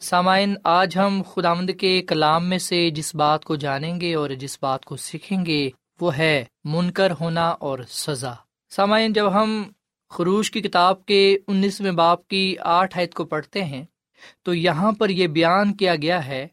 سامعین، 0.00 0.54
آج 0.64 0.98
ہم 0.98 1.22
خداوند 1.22 1.70
کے 1.80 2.02
کلام 2.02 2.48
میں 2.48 2.58
سے 2.58 2.90
جس 2.90 3.14
بات 3.14 3.44
کو 3.44 3.56
جانیں 3.56 4.00
گے 4.00 4.14
اور 4.14 4.30
جس 4.30 4.58
بات 4.62 4.84
کو 4.84 4.96
سیکھیں 4.96 5.46
گے، 5.46 5.70
وہ 6.00 6.16
ہے 6.16 6.44
منکر 6.64 7.12
ہونا 7.20 7.48
اور 7.48 7.78
سزا۔ 7.88 8.34
سامعین، 8.70 9.12
جب 9.12 9.42
ہم 9.42 9.62
خروش 10.10 10.50
کی 10.50 10.60
کتاب 10.60 11.06
کے 11.06 11.38
انیسویں 11.46 11.92
باپ 11.92 12.28
کی 12.28 12.56
آٹھ 12.60 12.98
عید 12.98 13.14
کو 13.14 13.24
پڑھتے 13.24 13.64
ہیں، 13.64 13.84
تو 14.42 14.54
یہاں 14.54 14.92
پر 14.92 15.08
یہ 15.08 15.26
بیان 15.26 15.74
کیا 15.74 15.96
گیا 15.96 16.26
ہے 16.26 16.48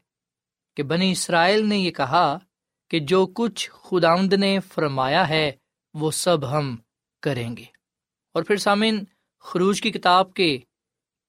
کہ 0.77 0.83
بنی 0.83 1.11
اسرائیل 1.11 1.65
نے 1.65 1.77
یہ 1.77 1.91
کہا 1.91 2.39
کہ 2.95 2.99
جو 2.99 3.27
کچھ 3.27 3.69
خداوند 3.71 4.33
نے 4.33 4.59
فرمایا 4.73 5.29
ہے، 5.29 5.51
وہ 5.93 6.11
سب 6.11 6.51
ہم 6.51 6.75
کریں 7.21 7.57
گے۔ 7.57 7.63
اور 8.33 8.43
پھر 8.43 8.57
سامعین، 8.57 9.03
خروج 9.39 9.81
کی 9.81 9.91
کتاب 9.91 10.33
کے 10.33 10.59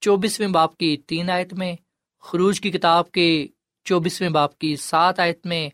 چوبیسویں 0.01 0.47
باپ 0.47 0.77
کی 0.77 0.97
تین 0.97 1.29
آیت 1.29 1.53
میں، 1.53 1.75
خروج 2.19 2.61
کی 2.61 2.71
کتاب 2.71 3.11
کے 3.11 3.47
چوبیسویں 3.85 4.29
باپ 4.29 4.59
کی 4.59 4.75
سات 4.75 5.19
آیت 5.19 5.45
میں 5.45 5.69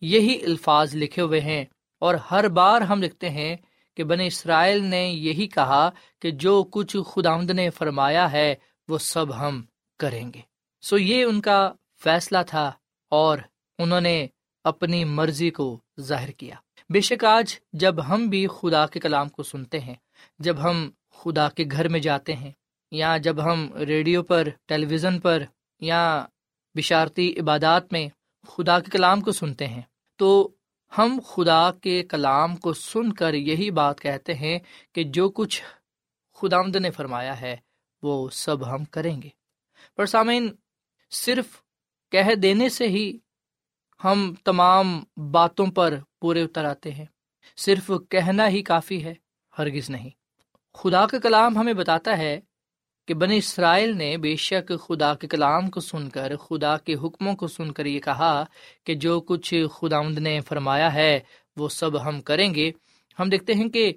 یہی 0.00 0.44
الفاظ 0.44 0.94
لکھے 0.94 1.22
ہوئے 1.22 1.40
ہیں۔ 1.40 1.64
اور 1.98 2.14
ہر 2.14 2.48
بار 2.48 2.80
ہم 2.80 3.02
لکھتے 3.02 3.30
ہیں 3.30 3.56
کہ 3.96 4.04
بن 4.04 4.20
اسرائیل 4.20 4.84
نے 4.84 5.08
یہی 5.08 5.46
کہا 5.46 5.90
کہ 6.20 6.30
جو 6.30 6.64
کچھ 6.70 6.96
خداوند 7.06 7.50
نے 7.50 7.70
فرمایا 7.70 8.32
ہے، 8.32 8.54
وہ 8.88 8.98
سب 8.98 9.38
ہم 9.38 9.62
کریں 9.98 10.32
گے۔ 10.34 10.40
سو 10.80 10.98
یہ 10.98 11.24
ان 11.24 11.40
کا 11.40 11.72
فیصلہ 12.04 12.38
تھا 12.46 12.72
اور 13.08 13.38
انہوں 13.78 14.00
نے 14.00 14.26
اپنی 14.68 15.04
مرضی 15.04 15.50
کو 15.50 15.66
ظاہر 16.00 16.30
کیا۔ 16.30 16.54
بے 16.90 17.00
شک 17.00 17.24
آج 17.24 17.58
جب 17.72 17.94
ہم 18.08 18.26
بھی 18.26 18.46
خدا 18.58 18.86
کے 18.86 19.00
کلام 19.00 19.28
کو 19.28 19.42
سنتے 19.42 19.80
ہیں، 19.80 19.94
جب 20.38 20.62
ہم 20.62 20.88
خدا 21.14 21.48
کے 21.48 21.64
گھر 21.72 21.88
میں 21.88 22.00
جاتے 22.00 22.32
ہیں، 22.32 22.52
یا 22.92 23.16
جب 23.16 23.44
ہم 23.44 23.68
ریڈیو 23.86 24.22
پر 24.22 24.48
ٹیلی 24.66 24.86
ویژن 24.86 25.18
پر، 25.20 25.42
یا 25.80 26.02
بشارتی 26.74 27.32
عبادات 27.40 27.92
میں 27.92 28.06
خدا 28.48 28.78
کے 28.80 28.90
کلام 28.90 29.20
کو 29.20 29.32
سنتے 29.32 29.66
ہیں، 29.66 29.82
تو 30.18 30.28
ہم 30.92 31.18
خدا 31.26 31.70
کے 31.82 32.02
کلام 32.02 32.56
کو 32.56 32.72
سن 32.72 33.12
کر 33.12 33.34
یہی 33.34 33.70
بات 33.70 34.00
کہتے 34.00 34.34
ہیں 34.34 34.58
کہ 34.92 35.02
جو 35.04 35.28
کچھ 35.28 35.62
خدا 36.36 36.58
آمد 36.58 36.76
نے 36.76 36.90
فرمایا 36.90 37.40
ہے، 37.40 37.56
وہ 38.02 38.28
سب 38.32 38.68
ہم 38.70 38.84
کریں 38.84 39.20
گے۔ 39.22 39.28
پر 39.96 40.06
سامعین، 40.06 40.48
صرف 41.10 41.46
کہہ 42.12 42.34
دینے 42.34 42.68
سے 42.68 42.88
ہی 42.88 43.06
ہم 44.04 44.34
تمام 44.44 45.04
باتوں 45.30 45.66
پر 45.66 45.98
پورے 46.20 46.42
اتر 46.42 46.64
آتے 46.64 46.90
ہیں۔ 46.90 47.04
صرف 47.56 47.90
کہنا 48.10 48.48
ہی 48.48 48.62
کافی 48.62 49.04
ہے، 49.04 49.14
ہرگز 49.58 49.90
نہیں۔ 49.90 50.10
خدا 50.74 51.06
کا 51.06 51.18
کلام 51.18 51.58
ہمیں 51.58 51.72
بتاتا 51.72 52.18
ہے 52.18 52.40
کہ 53.08 53.14
بن 53.14 53.30
اسرائیل 53.30 53.96
نے 53.96 54.16
بے 54.16 54.36
شک 54.36 54.72
خدا 54.86 55.14
کے 55.14 55.26
کلام 55.26 55.70
کو 55.70 55.80
سن 55.80 56.08
کر، 56.08 56.36
خدا 56.36 56.76
کے 56.76 56.94
حکموں 56.94 57.34
کو 57.34 57.46
سن 57.46 57.72
کر 57.72 57.86
یہ 57.86 58.00
کہا 58.00 58.44
کہ 58.84 58.94
جو 58.94 59.20
کچھ 59.20 59.64
خدا 59.74 60.02
نے 60.02 60.40
فرمایا 60.40 60.94
ہے، 60.94 61.20
وہ 61.56 61.68
سب 61.68 62.08
ہم 62.08 62.20
کریں 62.20 62.54
گے۔ 62.54 62.72
ہم 63.18 63.28
دیکھتے 63.28 63.54
ہیں 63.54 63.68
کہ 63.68 63.92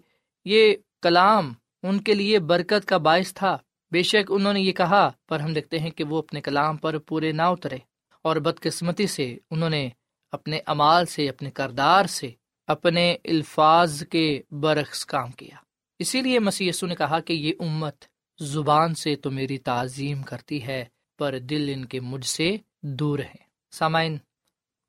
یہ 0.45 0.75
کلام 1.01 1.53
ان 1.83 2.01
کے 2.01 2.13
لیے 2.13 2.39
برکت 2.39 2.85
کا 2.85 2.97
باعث 2.97 3.33
تھا۔ 3.33 3.57
بے 3.91 4.03
شک 4.03 4.31
انہوں 4.31 4.53
نے 4.53 4.61
یہ 4.61 4.71
کہا، 4.71 5.09
پر 5.29 5.39
ہم 5.39 5.53
دیکھتے 5.53 5.79
ہیں 5.79 5.91
کہ 5.91 6.03
وہ 6.03 6.17
اپنے 6.17 6.41
کلام 6.41 6.77
پر 6.77 6.97
پورے 6.97 7.31
نہ 7.31 7.41
اترے۔ 7.41 7.77
اور 8.21 8.35
بدقسمتی 8.35 9.07
سے 9.07 9.37
انہوں 9.51 9.69
نے 9.69 9.89
اپنے 10.31 10.59
امال 10.65 11.05
سے، 11.05 11.29
اپنے 11.29 11.51
کردار 11.51 12.05
سے 12.05 12.31
اپنے 12.67 13.17
الفاظ 13.23 14.03
کے 14.09 14.41
برعکس 14.51 15.05
کام 15.05 15.31
کیا۔ 15.31 15.55
اسی 15.99 16.21
لیے 16.21 16.39
مسی 16.39 16.69
نے 16.81 16.95
کہا 16.95 17.19
کہ 17.19 17.33
یہ 17.33 17.53
امت 17.59 18.05
زبان 18.39 18.95
سے 18.95 19.15
تو 19.15 19.31
میری 19.31 19.57
تعظیم 19.57 20.23
کرتی 20.23 20.67
ہے، 20.67 20.85
پر 21.17 21.39
دل 21.39 21.71
ان 21.75 21.85
کے 21.85 21.99
مجھ 21.99 22.25
سے 22.25 22.57
دور 22.81 23.19
ہے۔ 23.19 23.35
سامعین، 23.71 24.17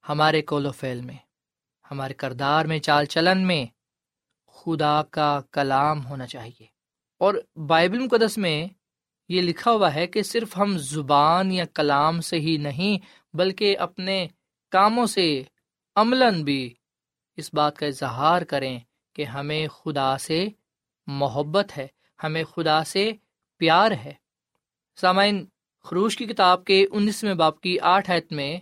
ہمارے 0.09 0.43
کول 0.43 0.67
و 0.67 0.73
فیل 0.73 1.01
میں، 1.01 1.17
ہمارے 1.91 2.15
کردار 2.15 2.65
میں، 2.65 2.79
چال 2.79 3.05
چلن 3.05 3.47
میں 3.47 3.67
خدا 4.47 5.03
کا 5.11 5.41
کلام 5.53 6.07
ہونا 6.07 6.27
چاہیے۔ 6.27 6.67
اور 7.19 7.35
بائبل 7.67 7.99
مقدس 7.99 8.39
میں 8.39 8.69
یہ 9.29 9.43
لکھا 9.43 9.71
ہوا 9.71 9.95
ہے 9.95 10.07
کہ 10.07 10.23
صرف 10.23 10.59
ہم 10.59 10.79
زبان 10.79 11.53
یا 11.53 11.65
کلام 11.75 12.21
سے 12.21 12.41
ہی 12.41 12.57
نہیں 12.57 13.22
بلکہ 13.35 13.79
اپنے 13.79 14.27
کاموں 14.71 15.07
سے 15.07 15.43
عملاً 15.97 16.43
بھی 16.43 16.75
اس 17.37 17.51
بات 17.55 17.77
کا 17.77 17.87
اظہار 17.87 18.43
کریں 18.43 18.79
کہ 19.13 19.25
ہمیں 19.25 19.69
خدا 19.69 20.19
سے 20.19 20.49
محبت 21.07 21.79
ہے، 21.79 21.87
ہمیں 22.25 22.45
خدا 22.45 22.85
سے 22.85 23.13
پیار 23.59 23.91
ہے۔ 23.91 24.13
سامعین، 24.97 25.47
خروش 25.85 26.17
کی 26.17 26.25
کتاب 26.25 26.65
کے 26.65 26.87
انیسویں 26.93 27.35
باپ 27.35 27.61
کی 27.61 27.79
آٹھ 27.81 28.11
ایت 28.11 28.33
میں 28.33 28.61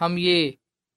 ہم 0.00 0.14
یہ 0.18 0.50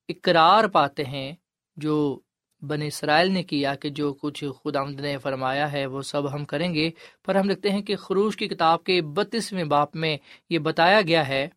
اقرار 0.10 0.68
پاتے 0.68 1.04
ہیں، 1.04 1.34
جو 1.78 2.20
بن 2.62 2.82
اسرائیل 2.82 3.32
نے 3.32 3.44
کیا 3.44 3.76
کہ 3.76 3.90
جو 3.90 4.14
کچھ 4.14 4.44
خدا 4.64 4.84
نے 4.86 5.18
فرمایا 5.18 5.72
ہے 5.72 5.86
وہ 5.86 6.02
سب 6.02 6.34
ہم 6.34 6.46
کریں 6.46 6.74
گے۔ 6.74 6.90
پر 7.26 7.36
ہم 7.36 7.50
لکھتے 7.50 7.70
ہیں 7.70 7.82
کہ 7.82 7.96
خروش 7.96 8.38
کی 8.38 8.48
کتاب 8.48 8.84
کے 8.84 9.02
بتیسویں 9.02 9.64
باپ 9.64 9.96
میں 9.96 10.18
یہ 10.50 10.60
بتایا 10.60 11.02
گیا 11.02 11.28
ہے 11.28 11.48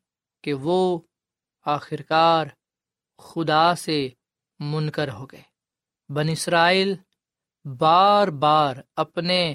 کہ 0.43 0.55
وہ 0.55 0.99
آخرکار 1.65 2.47
خدا 3.19 3.75
سے 3.75 4.09
منکر 4.59 5.13
ہو 5.13 5.27
گئے۔ 5.27 5.43
بن 6.09 6.29
اسرائیل 6.29 6.95
بار 7.79 8.29
بار 8.29 8.77
اپنے 8.97 9.55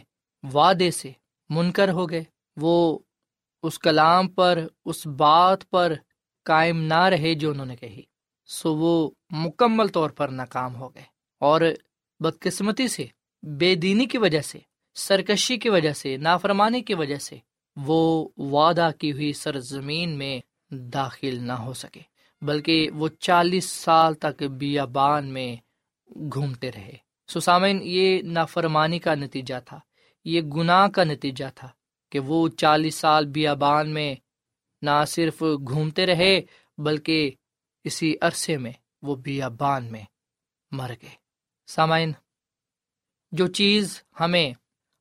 وعدے 0.53 0.91
سے 0.91 1.11
منکر 1.49 1.89
ہو 1.89 2.09
گئے۔ 2.09 2.23
وہ 2.57 2.99
اس 3.63 3.79
کلام 3.79 4.27
پر، 4.27 4.67
اس 4.85 5.07
بات 5.07 5.69
پر 5.69 5.93
قائم 6.43 6.81
نہ 6.81 7.03
رہے 7.03 7.33
جو 7.33 7.51
انہوں 7.51 7.65
نے 7.65 7.75
کہی۔ 7.75 8.01
سو 8.45 8.75
وہ 8.75 9.11
مکمل 9.29 9.87
طور 9.87 10.09
پر 10.09 10.27
ناکام 10.27 10.75
ہو 10.75 10.95
گئے۔ 10.95 11.03
اور 11.39 11.61
بدقسمتی 12.19 12.87
سے، 12.87 13.05
بے 13.43 13.75
دینی 13.75 14.05
کی 14.05 14.17
وجہ 14.17 14.41
سے، 14.41 14.59
سرکشی 14.95 15.57
کی 15.57 15.69
وجہ 15.69 15.93
سے، 15.93 16.17
نافرمانی 16.17 16.81
کی 16.81 16.93
وجہ 16.93 17.17
سے 17.17 17.37
وہ 17.75 18.29
وعدہ 18.37 18.89
کی 18.99 19.11
ہوئی 19.11 19.33
سرزمین 19.33 20.17
میں 20.17 20.39
داخل 20.71 21.43
نہ 21.43 21.53
ہو 21.53 21.73
سکے، 21.73 22.01
بلکہ 22.41 22.89
وہ 22.93 23.07
چالیس 23.19 23.65
سال 23.65 24.13
تک 24.13 24.43
بیابان 24.43 25.27
میں 25.27 25.55
گھومتے 26.33 26.71
رہے۔ 26.71 26.93
سسامین، 27.27 27.79
یہ 27.83 28.21
نافرمانی 28.21 28.99
کا 28.99 29.15
نتیجہ 29.15 29.55
تھا۔ 29.65 29.79
یہ 30.25 30.41
گناہ 30.41 30.87
کا 30.87 31.03
نتیجہ 31.03 31.45
تھا 31.55 31.69
کہ 32.11 32.19
وہ 32.19 32.49
چالیس 32.49 32.95
سال 32.95 33.25
بیابان 33.25 33.93
میں 33.93 34.15
نہ 34.81 35.05
صرف 35.07 35.41
گھومتے 35.41 36.05
رہے، 36.05 36.41
بلکہ 36.77 37.31
اسی 37.83 38.15
عرصے 38.21 38.57
میں 38.57 38.71
وہ 39.01 39.15
بیابان 39.15 39.91
میں 39.91 40.03
مر 40.71 40.89
گئے۔ 41.01 41.15
سامعین، 41.67 42.11
جو 43.31 43.47
چیز 43.47 44.03
ہمیں 44.19 44.53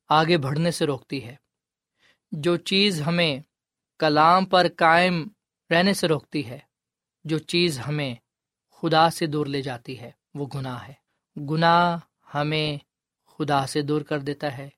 آگے 0.09 0.37
بڑھنے 0.37 0.71
سے 0.71 0.85
روکتی 0.85 1.23
ہے، 1.25 1.35
جو 2.31 2.57
چیز 2.57 3.01
ہمیں 3.01 3.39
کلام 3.99 4.45
پر 4.45 4.67
قائم 4.77 5.27
رہنے 5.71 5.93
سے 5.93 6.07
روکتی 6.07 6.45
ہے۔ 6.45 6.59
جو 7.23 7.37
چیز 7.37 7.79
ہمیں 7.87 8.15
خدا 8.71 9.09
سے 9.09 9.25
دور 9.25 9.45
لے 9.45 9.61
جاتی 9.61 9.99
ہے، 9.99 10.11
وہ 10.33 10.45
گناہ 10.55 10.87
ہے۔ 10.87 10.93
گناہ 11.49 11.97
ہمیں 12.35 12.77
خدا 13.27 13.67
سے 13.67 13.81
دور 13.81 14.01
کر 14.01 14.19
دیتا 14.19 14.57
ہے۔ 14.57 14.69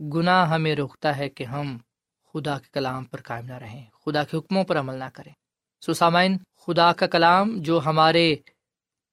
گناہ 0.00 0.50
ہمیں 0.50 0.74
روکتا 0.74 1.16
ہے 1.16 1.28
کہ 1.28 1.44
ہم 1.44 1.78
خدا 2.32 2.58
کے 2.58 2.68
کلام 2.72 3.04
پر 3.04 3.20
قائم 3.20 3.46
نہ 3.46 3.52
رہیں، 3.52 3.84
خدا 4.04 4.24
کے 4.24 4.36
حکموں 4.36 4.64
پر 4.64 4.78
عمل 4.78 4.94
نہ 4.94 5.04
کریں۔ 5.14 5.32
سسامین 5.86 6.36
خدا 6.56 6.92
کا 6.92 7.06
کلام 7.06 7.62
جو 7.62 7.80
ہمارے 7.86 8.36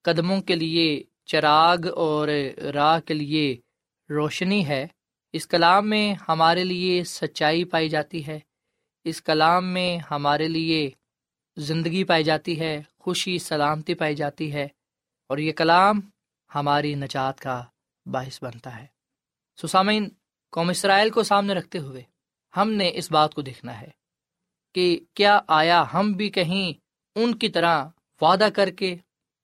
قدموں 0.02 0.42
کے 0.42 0.56
لیے 0.56 1.04
چراغ 1.26 1.78
اور 1.96 2.28
راہ 2.74 3.00
کے 3.00 3.14
لیے 3.14 3.58
روشنی 4.10 4.68
ہے، 4.68 4.88
اس 5.34 5.48
کلام 5.48 5.90
میں 5.90 6.16
ہمارے 6.28 6.64
لیے 6.64 7.04
سچائی 7.04 7.64
پائی 7.64 7.90
جاتی 7.90 8.28
ہے۔ 8.28 8.40
اس 9.04 9.22
کلام 9.22 9.66
میں 9.66 9.98
ہمارے 10.12 10.48
لیے 10.48 10.92
زندگی 11.58 12.04
پائی 12.04 12.24
جاتی 12.24 12.60
ہے، 12.60 12.82
خوشی، 13.00 13.38
سلامتی 13.40 13.94
پائی 13.94 14.16
جاتی 14.16 14.54
ہے، 14.54 14.68
اور 15.30 15.38
یہ 15.38 15.52
کلام 15.52 16.00
ہماری 16.56 16.94
نجات 16.96 17.40
کا 17.40 17.64
باعث 18.06 18.44
بنتا 18.44 18.78
ہے۔ 18.78 18.86
سسامین 19.58 20.10
قوم 20.54 20.70
اسرائیل 20.70 21.10
کو 21.10 21.24
سامنے 21.24 21.54
رکھتے 21.54 21.78
ہوئے 21.78 22.02
ہم 22.54 22.72
نے 22.72 22.92
اس 22.94 23.12
بات 23.12 23.34
کو 23.34 23.42
دیکھنا 23.42 23.80
ہے 23.82 23.90
کہ 24.76 25.00
کیا 25.14 25.40
آیا 25.48 25.84
ہم 25.94 26.12
بھی 26.12 26.30
کہیں 26.30 26.74
ان 27.16 27.36
کی 27.36 27.50
طرح 27.50 27.86
وعدہ 28.22 28.48
کر 28.56 28.70
کے، 28.70 28.96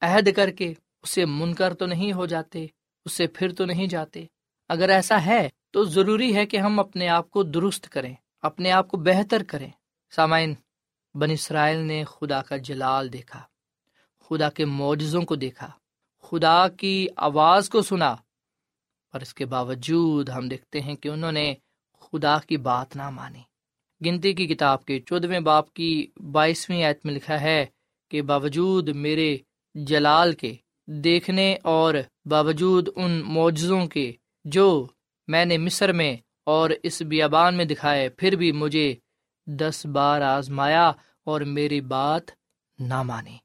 عہد 0.02 0.30
کر 0.36 0.50
کے 0.50 0.74
اسے 1.04 1.26
منکر 1.26 1.74
تو 1.74 1.86
نہیں 1.86 2.14
ہو 2.14 2.26
جاتے، 2.26 2.66
اسے 3.06 3.28
پھر 3.28 3.54
تو 3.54 3.66
نہیں 3.66 3.88
جاتے؟ 3.88 4.26
اگر 4.70 4.90
ایسا 4.90 5.26
ہے 5.26 5.48
تو 5.72 5.84
ضروری 5.84 6.36
ہے 6.36 6.46
کہ 6.46 6.58
ہم 6.58 6.80
اپنے 6.80 7.08
آپ 7.08 7.30
کو 7.30 7.44
درست 7.44 7.90
کریں، 7.90 8.14
اپنے 8.42 8.72
آپ 8.72 8.88
کو 8.88 8.98
بہتر 8.98 9.44
کریں۔ 9.44 9.70
سامعین 10.14 10.54
بن 11.16 11.32
اسرائیل 11.32 11.80
نے 11.80 12.04
خدا 12.04 12.42
کا 12.42 12.58
جلال 12.58 13.14
دیکھا، 13.14 13.42
خدا 14.30 14.50
کے 14.50 14.66
معجزوں 14.66 15.22
کو 15.22 15.36
دیکھا، 15.36 15.70
خدا 16.24 16.68
کی 16.68 17.08
آواز 17.16 17.70
کو 17.70 17.82
سنا 17.82 18.12
اور 19.14 19.22
اس 19.22 19.34
کے 19.34 19.46
باوجود 19.46 20.30
ہم 20.30 20.48
دیکھتے 20.48 20.80
ہیں 20.80 20.96
کہ 20.96 21.10
انہوں 21.10 21.32
نے 21.32 21.54
خدا 22.02 22.38
کی 22.38 22.58
بات 22.58 22.96
نہ 22.96 23.10
مانی۔ 23.10 23.42
گنتی 24.02 24.34
کی 24.34 24.48
کتاب 24.48 24.86
کے 24.86 25.00
چودہویں 25.00 25.40
باپ 25.40 25.74
کی 25.74 26.08
بائیسویں 26.32 26.84
ایت 26.84 27.06
میں 27.06 27.14
لکھا 27.14 27.42
ہے 27.42 27.66
کہ 28.12 28.22
باوجود 28.22 28.90
میرے 28.90 29.38
جلال 29.76 30.34
کے 30.34 30.56
دیکھنے 30.88 31.56
اور 31.64 31.94
باوجود 32.26 32.90
ان 32.96 33.22
معجزوں 33.26 33.86
کے 33.86 34.12
جو 34.46 34.88
میں 35.28 35.46
نے 35.46 35.58
مصر 35.58 35.92
میں 35.92 36.16
اور 36.44 36.70
اس 36.84 37.02
بیابان 37.02 37.58
میں 37.58 37.66
دکھائے، 37.66 38.10
پھر 38.10 38.36
بھی 38.36 38.52
مجھے 38.52 38.96
دس 39.52 39.86
بار 39.86 40.22
آزمایا 40.22 40.92
اور 41.24 41.42
میری 41.42 41.82
بات 41.82 42.22
نہ 42.80 43.04
مانی۔ 43.04 43.38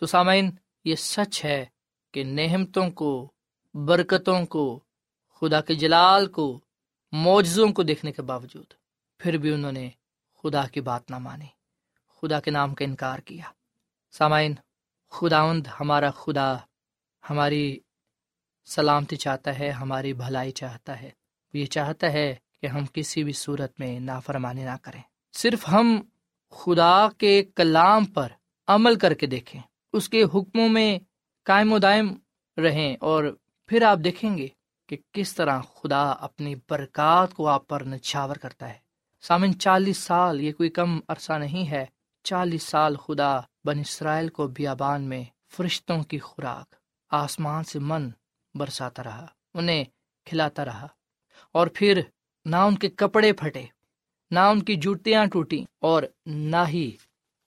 سسامین، 0.00 0.50
یہ 0.84 0.96
سچ 0.96 1.44
ہے 1.44 1.66
کہ 2.12 2.24
نعمتوں 2.24 2.90
کو، 2.90 3.32
برکتوں 3.74 4.46
کو، 4.46 4.84
خدا 5.40 5.60
کے 5.60 5.74
جلال 5.74 6.26
کو، 6.26 6.60
معجزوں 7.12 7.68
کو 7.68 7.82
دیکھنے 7.82 8.12
کے 8.12 8.22
باوجود 8.22 8.66
پھر 9.18 9.38
بھی 9.38 9.52
انہوں 9.52 9.72
نے 9.72 9.90
خدا 10.42 10.66
کی 10.66 10.80
بات 10.80 11.10
نہ 11.10 11.18
مانی، 11.18 11.46
خدا 12.08 12.40
کے 12.40 12.50
نام 12.50 12.74
کا 12.74 12.84
انکار 12.84 13.18
کیا۔ 13.18 13.44
سامعین، 14.10 14.54
خداوند 15.10 15.66
ہمارا 15.80 16.10
خدا 16.10 16.56
ہماری 17.30 17.78
سلامتی 18.64 19.16
چاہتا 19.16 19.58
ہے، 19.58 19.70
ہماری 19.70 20.12
بھلائی 20.12 20.50
چاہتا 20.50 21.02
ہے۔ 21.02 21.10
یہ 21.52 21.66
چاہتا 21.66 22.12
ہے 22.12 22.34
کہ 22.60 22.66
ہم 22.66 22.84
کسی 22.92 23.24
بھی 23.24 23.32
صورت 23.32 23.80
میں 23.80 24.00
نافرمانی 24.00 24.64
نہ 24.64 24.76
کریں۔ 24.82 25.02
صرف 25.40 25.68
ہم 25.72 26.00
خدا 26.50 27.08
کے 27.18 27.44
کلام 27.56 28.04
پر 28.04 28.28
عمل 28.66 28.94
کر 28.94 29.14
کے 29.14 29.26
دیکھیں، 29.26 29.60
اس 29.92 30.08
کے 30.08 30.22
حکموں 30.22 30.68
میں 30.68 30.98
قائم 31.44 31.72
و 31.72 31.78
دائم 31.78 32.14
رہیں 32.56 32.96
اور 33.00 33.24
پھر 33.66 33.82
آپ 33.82 33.98
دیکھیں 34.04 34.38
گے 34.38 34.48
کہ 34.88 34.96
کس 35.12 35.34
طرح 35.34 35.60
خدا 35.60 36.10
اپنی 36.10 36.54
برکات 36.70 37.34
کو 37.34 37.48
آپ 37.48 37.68
پر 37.68 37.82
نچھاور 37.82 38.36
کرتا 38.36 38.68
ہے۔ 38.68 38.78
سامن 39.20 39.58
چالیس 39.58 39.98
سال 39.98 40.40
یہ 40.40 40.52
کوئی 40.52 40.68
کم 40.68 41.00
عرصہ 41.08 41.32
نہیں 41.32 41.70
ہے، 41.70 41.86
چالیس 42.24 42.62
سال 42.62 42.96
خدا 42.96 43.40
بن 43.64 43.78
اسرائیل 43.78 44.28
کو 44.28 44.46
بیابان 44.46 45.02
میں 45.02 45.24
فرشتوں 45.56 46.02
کی 46.02 46.18
خوراک، 46.18 46.74
آسمان 47.10 47.64
سے 47.64 47.78
من 47.78 48.10
برساتا 48.54 49.04
رہا، 49.04 49.26
انہیں 49.54 49.84
کھلاتا 50.24 50.64
رہا 50.64 50.86
اور 51.52 51.66
پھر 51.74 52.00
نہ 52.44 52.56
ان 52.56 52.78
کے 52.78 52.88
کپڑے 52.88 53.32
پھٹے۔ 53.32 53.64
نہ 54.30 54.38
ان 54.38 54.62
کی 54.62 54.76
جوتیاں 54.76 55.26
ٹوٹی 55.26 55.64
اور 55.80 56.02
نہ 56.26 56.56
ہی 56.68 56.90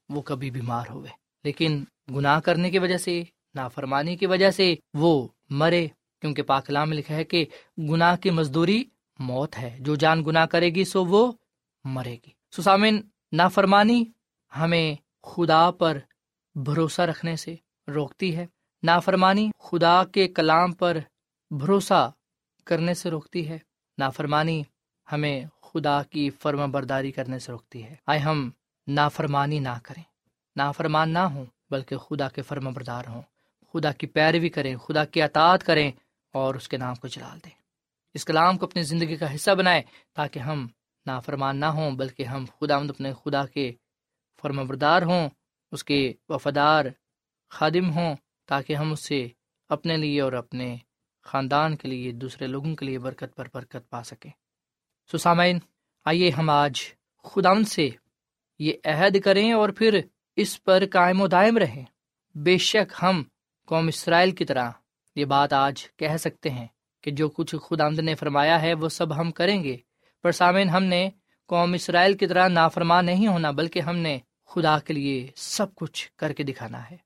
وہ 0.09 0.21
کبھی 0.21 0.51
بیمار 0.51 0.85
ہوئے۔ 0.89 1.09
لیکن 1.43 1.83
گناہ 2.15 2.39
کرنے 2.39 2.69
کی 2.69 2.79
وجہ 2.79 2.97
سے، 2.97 3.23
نافرمانی 3.55 4.17
کی 4.17 4.25
وجہ 4.25 4.51
سے 4.51 4.75
وہ 4.93 5.27
مرے۔ 5.49 5.87
کیونکہ 6.21 6.41
پاکلام 6.43 6.89
میں 6.89 6.97
لکھا 6.97 7.15
ہے 7.15 7.23
کہ 7.23 7.45
گناہ 7.77 8.15
کی 8.15 8.29
مزدوری 8.29 8.83
موت 9.19 9.57
ہے۔ 9.57 9.77
جو 9.79 9.95
جان 9.95 10.25
گناہ 10.25 10.45
کرے 10.45 10.69
گی، 10.69 10.83
سو 10.83 11.05
وہ 11.05 11.31
مرے 11.83 12.13
گی۔ 12.13 12.29
سسامن 12.57 12.99
نافرمانی 13.31 14.03
ہمیں 14.57 14.95
خدا 15.23 15.71
پر 15.71 15.97
بھروسہ 16.55 17.01
رکھنے 17.01 17.35
سے 17.35 17.55
روکتی 17.87 18.35
ہے۔ 18.35 18.45
نافرمانی 18.83 19.51
خدا 19.59 20.03
کے 20.03 20.27
کلام 20.27 20.73
پر 20.73 20.97
بھروسہ 21.51 22.11
کرنے 22.65 22.93
سے 22.93 23.09
روکتی 23.09 23.49
ہے۔ 23.49 23.57
نافرمانی 23.97 24.63
ہمیں 25.11 25.45
خدا 25.73 26.03
کی 26.03 26.29
فرما 26.29 26.65
برداری 26.65 27.12
کرنے 27.12 27.39
سے 27.39 27.51
روکتی 27.51 27.84
ہے۔ 27.84 27.95
آئے 28.07 28.19
ہم 28.19 28.49
نافرمانی 28.88 29.60
نہ 29.60 29.79
کریں۔ 29.84 30.03
نافرمان 30.55 31.13
نہ 31.13 31.19
ہوں، 31.19 31.45
بلکہ 31.69 31.97
خدا 31.97 32.29
کے 32.29 32.41
فرما 32.41 32.69
بردار 32.69 33.03
ہوں۔ 33.07 33.21
خدا 33.73 33.91
کی 33.91 34.07
پیروی 34.07 34.49
کریں، 34.49 34.77
خدا 34.77 35.05
کی 35.05 35.21
اطاعت 35.21 35.63
کریں 35.63 35.91
اور 36.34 36.55
اس 36.55 36.67
کے 36.67 36.77
نام 36.77 36.95
کو 36.95 37.07
جلال 37.07 37.39
دیں۔ 37.45 37.51
اس 38.13 38.25
کلام 38.25 38.57
کو 38.57 38.65
اپنی 38.65 38.81
زندگی 38.81 39.15
کا 39.15 39.36
حصہ 39.36 39.51
بنائیں 39.51 39.81
تاکہ 40.13 40.39
ہم 40.39 40.67
نافرمان 41.05 41.57
نہ 41.57 41.65
ہوں، 41.65 41.91
بلکہ 41.91 42.23
ہم 42.23 42.45
خدا 42.60 42.79
مند 42.79 42.89
اپنے 42.89 43.13
خدا 43.13 43.45
کے 43.45 43.71
فرما 44.41 44.63
بردار 44.63 45.01
ہوں، 45.01 45.29
اس 45.71 45.84
کے 45.84 46.13
وفادار 46.29 46.86
خادم 47.49 47.91
ہوں، 47.91 48.15
تاکہ 48.45 48.75
ہم 48.75 48.91
اس 48.91 49.05
سے 49.05 49.27
اپنے 49.69 49.97
لیے 49.97 50.21
اور 50.21 50.34
اپنے 50.34 50.77
خاندان 51.23 51.75
کے 51.75 51.88
لیے، 51.88 52.12
دوسرے 52.12 52.47
لوگوں 52.47 52.75
کے 52.75 52.86
لیے 52.86 52.99
برکت 52.99 53.36
پر 53.36 53.47
برکت 53.53 53.89
پا 53.89 54.03
سکیں۔ 54.03 54.31
سسامین 55.11 55.59
آئیے 56.05 56.29
ہم 56.29 56.49
آج 56.49 56.81
خدا 57.23 57.63
سے 57.63 57.89
یہ 58.59 58.73
عہد 58.85 59.19
کریں 59.19 59.53
اور 59.53 59.69
پھر 59.69 59.99
اس 60.35 60.63
پر 60.63 60.83
قائم 60.91 61.21
و 61.21 61.27
دائم 61.27 61.57
رہیں۔ 61.57 61.85
بے 62.35 62.57
شک 62.57 62.93
ہم 63.03 63.23
قوم 63.67 63.87
اسرائیل 63.87 64.31
کی 64.31 64.45
طرح 64.45 64.69
یہ 65.15 65.25
بات 65.25 65.53
آج 65.53 65.87
کہہ 65.95 66.17
سکتے 66.17 66.49
ہیں 66.49 66.67
کہ 67.03 67.11
جو 67.11 67.29
کچھ 67.29 67.55
خدا 67.69 67.89
نے 67.89 68.15
فرمایا 68.15 68.61
ہے 68.61 68.73
وہ 68.73 68.89
سب 68.89 69.19
ہم 69.19 69.31
کریں 69.31 69.63
گے۔ 69.63 69.77
پر 70.23 70.31
سامعین، 70.31 70.69
ہم 70.69 70.83
نے 70.83 71.09
قوم 71.47 71.73
اسرائیل 71.73 72.17
کی 72.17 72.27
طرح 72.27 72.47
نافرمان 72.47 73.05
نہیں 73.05 73.27
ہونا، 73.27 73.51
بلکہ 73.51 73.79
ہم 73.79 73.95
نے 73.95 74.19
خدا 74.45 74.79
کے 74.79 74.93
لیے 74.93 75.27
سب 75.35 75.75
کچھ 75.75 76.11
کر 76.15 76.33
کے 76.33 76.43
دکھانا 76.43 76.91
ہے۔ 76.91 76.97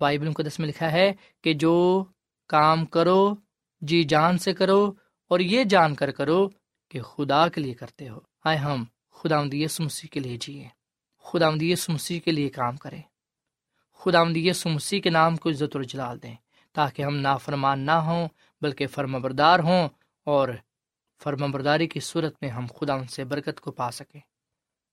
بائبل 0.00 0.32
کو 0.32 0.42
میں 0.58 0.68
لکھا 0.68 0.92
ہے 0.92 1.12
کہ 1.42 1.52
جو 1.52 2.04
کام 2.48 2.86
کرو 2.86 3.34
جی 3.80 4.04
جان 4.04 4.38
سے 4.38 4.52
کرو 4.52 4.92
اور 5.28 5.40
یہ 5.40 5.64
جان 5.64 5.94
کر 5.94 6.10
کرو 6.10 6.48
کہ 6.94 7.00
خدا 7.00 7.48
کے 7.48 7.60
لیے 7.60 7.74
کرتے 7.74 8.08
ہو۔ 8.08 8.18
آئے 8.44 8.56
ہم 8.56 8.84
خدا 9.10 9.42
مدیس 9.42 9.80
مسیح 9.80 10.08
کے 10.08 10.20
لیے 10.20 10.38
جیے 10.40 10.68
خدا 11.18 11.50
مدیس 11.50 11.88
مسیح 11.88 12.20
کے 12.20 12.32
لیے 12.32 12.48
کام 12.48 12.76
کریں۔ 12.76 13.02
خدا 13.92 14.24
مدیس 14.24 14.66
مسیح 14.66 15.00
کے 15.00 15.10
نام 15.10 15.36
کو 15.36 15.50
عزت 15.50 15.76
و 15.76 15.82
جلال 15.82 16.22
دیں 16.22 16.34
تاکہ 16.72 17.02
ہم 17.02 17.16
نافرمان 17.16 17.80
نہ 17.80 17.90
ہوں، 17.90 18.28
بلکہ 18.62 18.86
فرما 18.86 19.18
بردار 19.18 19.58
ہوں 19.58 19.88
اور 20.24 20.48
فرما 21.22 21.46
برداری 21.46 21.86
کی 21.86 22.00
صورت 22.00 22.34
میں 22.40 22.50
ہم 22.50 22.66
خدا 22.80 22.94
ان 22.94 23.06
سے 23.06 23.24
برکت 23.24 23.60
کو 23.60 23.72
پا 23.72 23.90
سکیں۔ 23.90 24.20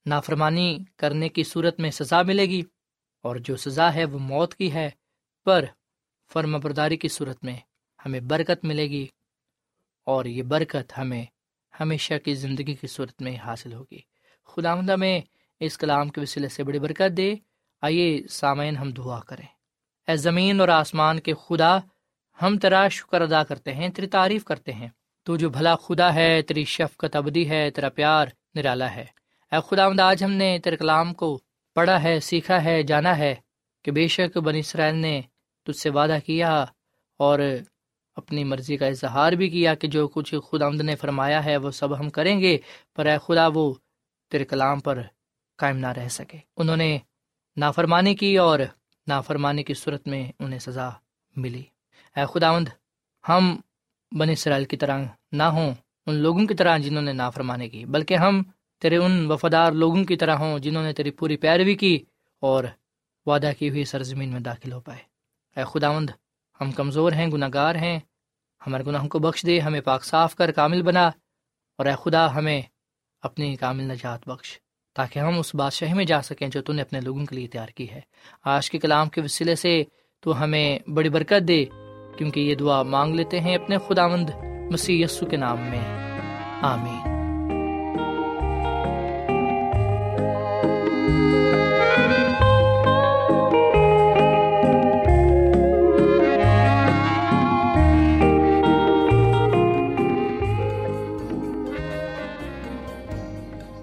نافرمانی 0.05 0.77
کرنے 0.97 1.29
کی 1.29 1.43
صورت 1.43 1.79
میں 1.79 1.91
سزا 1.91 2.21
ملے 2.21 2.45
گی 2.45 2.61
اور 3.21 3.35
جو 3.35 3.55
سزا 3.55 3.93
ہے 3.93 4.05
وہ 4.05 4.19
موت 4.19 4.55
کی 4.55 4.73
ہے، 4.73 4.89
پر 5.43 5.65
فرما 6.33 6.57
برداری 6.57 6.97
کی 6.97 7.07
صورت 7.07 7.43
میں 7.43 7.55
ہمیں 8.05 8.19
برکت 8.19 8.65
ملے 8.65 8.89
گی 8.89 9.07
اور 10.03 10.25
یہ 10.25 10.43
برکت 10.43 10.97
ہمیں 10.97 11.25
ہمیشہ 11.79 12.13
کی 12.25 12.33
زندگی 12.33 12.73
کی 12.75 12.87
صورت 12.87 13.21
میں 13.21 13.37
حاصل 13.37 13.73
ہوگی۔ 13.73 13.99
خدا 14.45 14.75
مدہ 14.75 14.95
میں 14.95 15.21
اس 15.59 15.77
کلام 15.77 16.09
کے 16.09 16.21
وسیلے 16.21 16.49
سے 16.49 16.63
بڑی 16.63 16.79
برکت 16.79 17.17
دے۔ 17.17 17.35
آئیے 17.81 18.27
سامعین 18.29 18.77
ہم 18.77 18.91
دعا 18.91 19.19
کریں۔ 19.19 19.45
اے 20.07 20.15
زمین 20.15 20.59
اور 20.59 20.67
آسمان 20.67 21.19
کے 21.19 21.33
خدا، 21.33 21.77
ہم 22.41 22.57
تیرا 22.57 22.87
شکر 22.87 23.21
ادا 23.21 23.43
کرتے 23.43 23.73
ہیں، 23.73 23.89
تیری 23.89 24.07
تعریف 24.07 24.45
کرتے 24.45 24.73
ہیں۔ 24.73 24.87
تو 25.23 25.37
جو 25.37 25.49
بھلا 25.49 25.75
خدا 25.75 26.15
ہے، 26.15 26.41
تیری 26.41 26.63
شفقت 26.63 27.15
ابدی 27.15 27.49
ہے، 27.49 27.69
تیرا 27.69 27.89
پیار 27.89 28.27
نرالا 28.55 28.95
ہے۔ 28.95 29.05
اے 29.51 29.57
خدا 29.69 29.89
مد 29.89 29.99
آج 29.99 30.23
ہم 30.23 30.31
نے 30.31 30.59
تیرے 30.63 30.77
کلام 30.77 31.13
کو 31.13 31.39
پڑھا 31.75 32.03
ہے، 32.03 32.19
سیکھا 32.19 32.63
ہے، 32.63 32.83
جانا 32.83 33.17
ہے 33.17 33.35
کہ 33.83 33.91
بے 33.91 34.07
شک 34.07 34.37
بنی 34.37 34.59
اسرائیل 34.59 34.95
نے 34.95 35.21
تجھ 35.65 35.75
سے 35.75 35.89
وعدہ 35.89 36.17
کیا 36.25 36.65
اور 37.17 37.39
اپنی 38.21 38.43
مرضی 38.43 38.75
کا 38.77 38.85
اظہار 38.85 39.31
بھی 39.31 39.47
کیا 39.49 39.73
کہ 39.75 39.87
جو 39.87 40.07
کچھ 40.07 40.33
خدا 40.49 40.65
آمد 40.65 40.81
نے 40.81 40.95
فرمایا 40.95 41.39
ہے 41.45 41.55
وہ 41.57 41.71
سب 41.71 41.99
ہم 41.99 42.09
کریں 42.09 42.37
گے، 42.39 42.57
پر 42.95 43.05
اے 43.05 43.17
خدا 43.25 43.45
وہ 43.55 43.65
تیرے 44.29 44.45
کلام 44.45 44.79
پر 44.79 45.01
قائم 45.59 45.77
نہ 45.77 45.91
رہ 45.97 46.07
سکے۔ 46.07 46.37
انہوں 46.57 46.77
نے 46.77 46.97
نافرمانی 47.57 48.13
کی 48.15 48.37
اور 48.37 48.59
نافرمانی 49.07 49.63
کی 49.63 49.73
صورت 49.73 50.07
میں 50.07 50.23
انہیں 50.39 50.59
سزا 50.59 50.89
ملی۔ 51.35 51.63
اے 52.15 52.23
خداوند، 52.31 52.67
ہم 53.29 53.43
بن 54.11 54.29
اسرائیل 54.29 54.65
کی 54.65 54.77
طرح 54.77 54.97
نہ 55.31 55.47
ہوں، 55.55 55.71
ان 56.07 56.15
لوگوں 56.15 56.45
کی 56.45 56.53
طرح 56.53 56.77
جنہوں 56.77 57.03
نے 57.03 57.13
نافرمانی 57.13 57.67
کی، 57.69 57.81
بلکہ 57.85 58.15
ہم 58.15 58.41
تیرے 58.81 58.97
ان 58.97 59.13
وفادار 59.31 59.71
لوگوں 59.71 60.03
کی 60.03 60.15
طرح 60.15 60.35
ہوں 60.35 60.59
جنہوں 60.59 60.83
نے 60.83 60.93
تیری 60.93 61.11
پوری 61.11 61.37
پیروی 61.37 61.75
کی 61.75 61.95
اور 62.39 62.63
وعدہ 63.25 63.51
کی 63.59 63.69
ہوئی 63.69 63.83
سرزمین 63.83 64.29
میں 64.29 64.39
داخل 64.39 64.71
ہو 64.71 64.79
پائے۔ 64.79 65.03
اے 65.57 65.63
خداوند، 65.71 66.09
ہم 66.59 66.71
کمزور 66.71 67.11
ہیں 67.11 67.27
گناہ 67.27 67.49
گار 67.53 67.75
ہیں 67.75 67.99
ہمارے 68.67 68.83
گناہوں 68.87 69.09
کو 69.09 69.19
بخش 69.19 69.45
دے، 69.45 69.59
ہمیں 69.59 69.81
پاک 69.81 70.03
صاف 70.03 70.35
کر، 70.35 70.51
کامل 70.51 70.81
بنا 70.81 71.07
اور 71.77 71.85
اے 71.85 71.93
خدا، 72.03 72.35
ہمیں 72.35 72.61
اپنی 73.21 73.55
کامل 73.55 73.83
نجات 73.83 74.27
بخش 74.27 74.59
تاکہ 74.95 75.19
ہم 75.19 75.39
اس 75.39 75.55
بادشاہی 75.55 75.93
میں 75.93 76.05
جا 76.05 76.21
سکیں 76.21 76.47
جو 76.47 76.61
تو 76.61 76.73
نے 76.73 76.81
اپنے 76.81 76.99
لوگوں 77.01 77.25
کے 77.25 77.35
لیے 77.35 77.47
تیار 77.47 77.67
کی 77.67 77.89
ہے۔ 77.89 78.01
آج 78.45 78.71
کے 78.71 78.79
کلام 78.79 79.09
کے 79.09 79.21
وسیلے 79.21 79.55
سے 79.55 79.83
تو 80.19 80.43
ہمیں 80.43 80.79
بڑی 80.89 81.09
برکت 81.09 81.47
دے، 81.47 81.65
کیونکہ 82.17 82.39
یہ 82.39 82.55
دعا 82.55 82.83
مانگ 82.83 83.15
لیتے 83.15 83.39
ہیں 83.39 83.55
اپنے 83.55 83.77
خداوند 83.87 84.29
مسیح 84.71 85.05
یسو 85.05 85.25
کے 85.25 85.37
نام 85.37 85.57
میں۔ 85.59 86.13
آمین۔ 86.61 87.11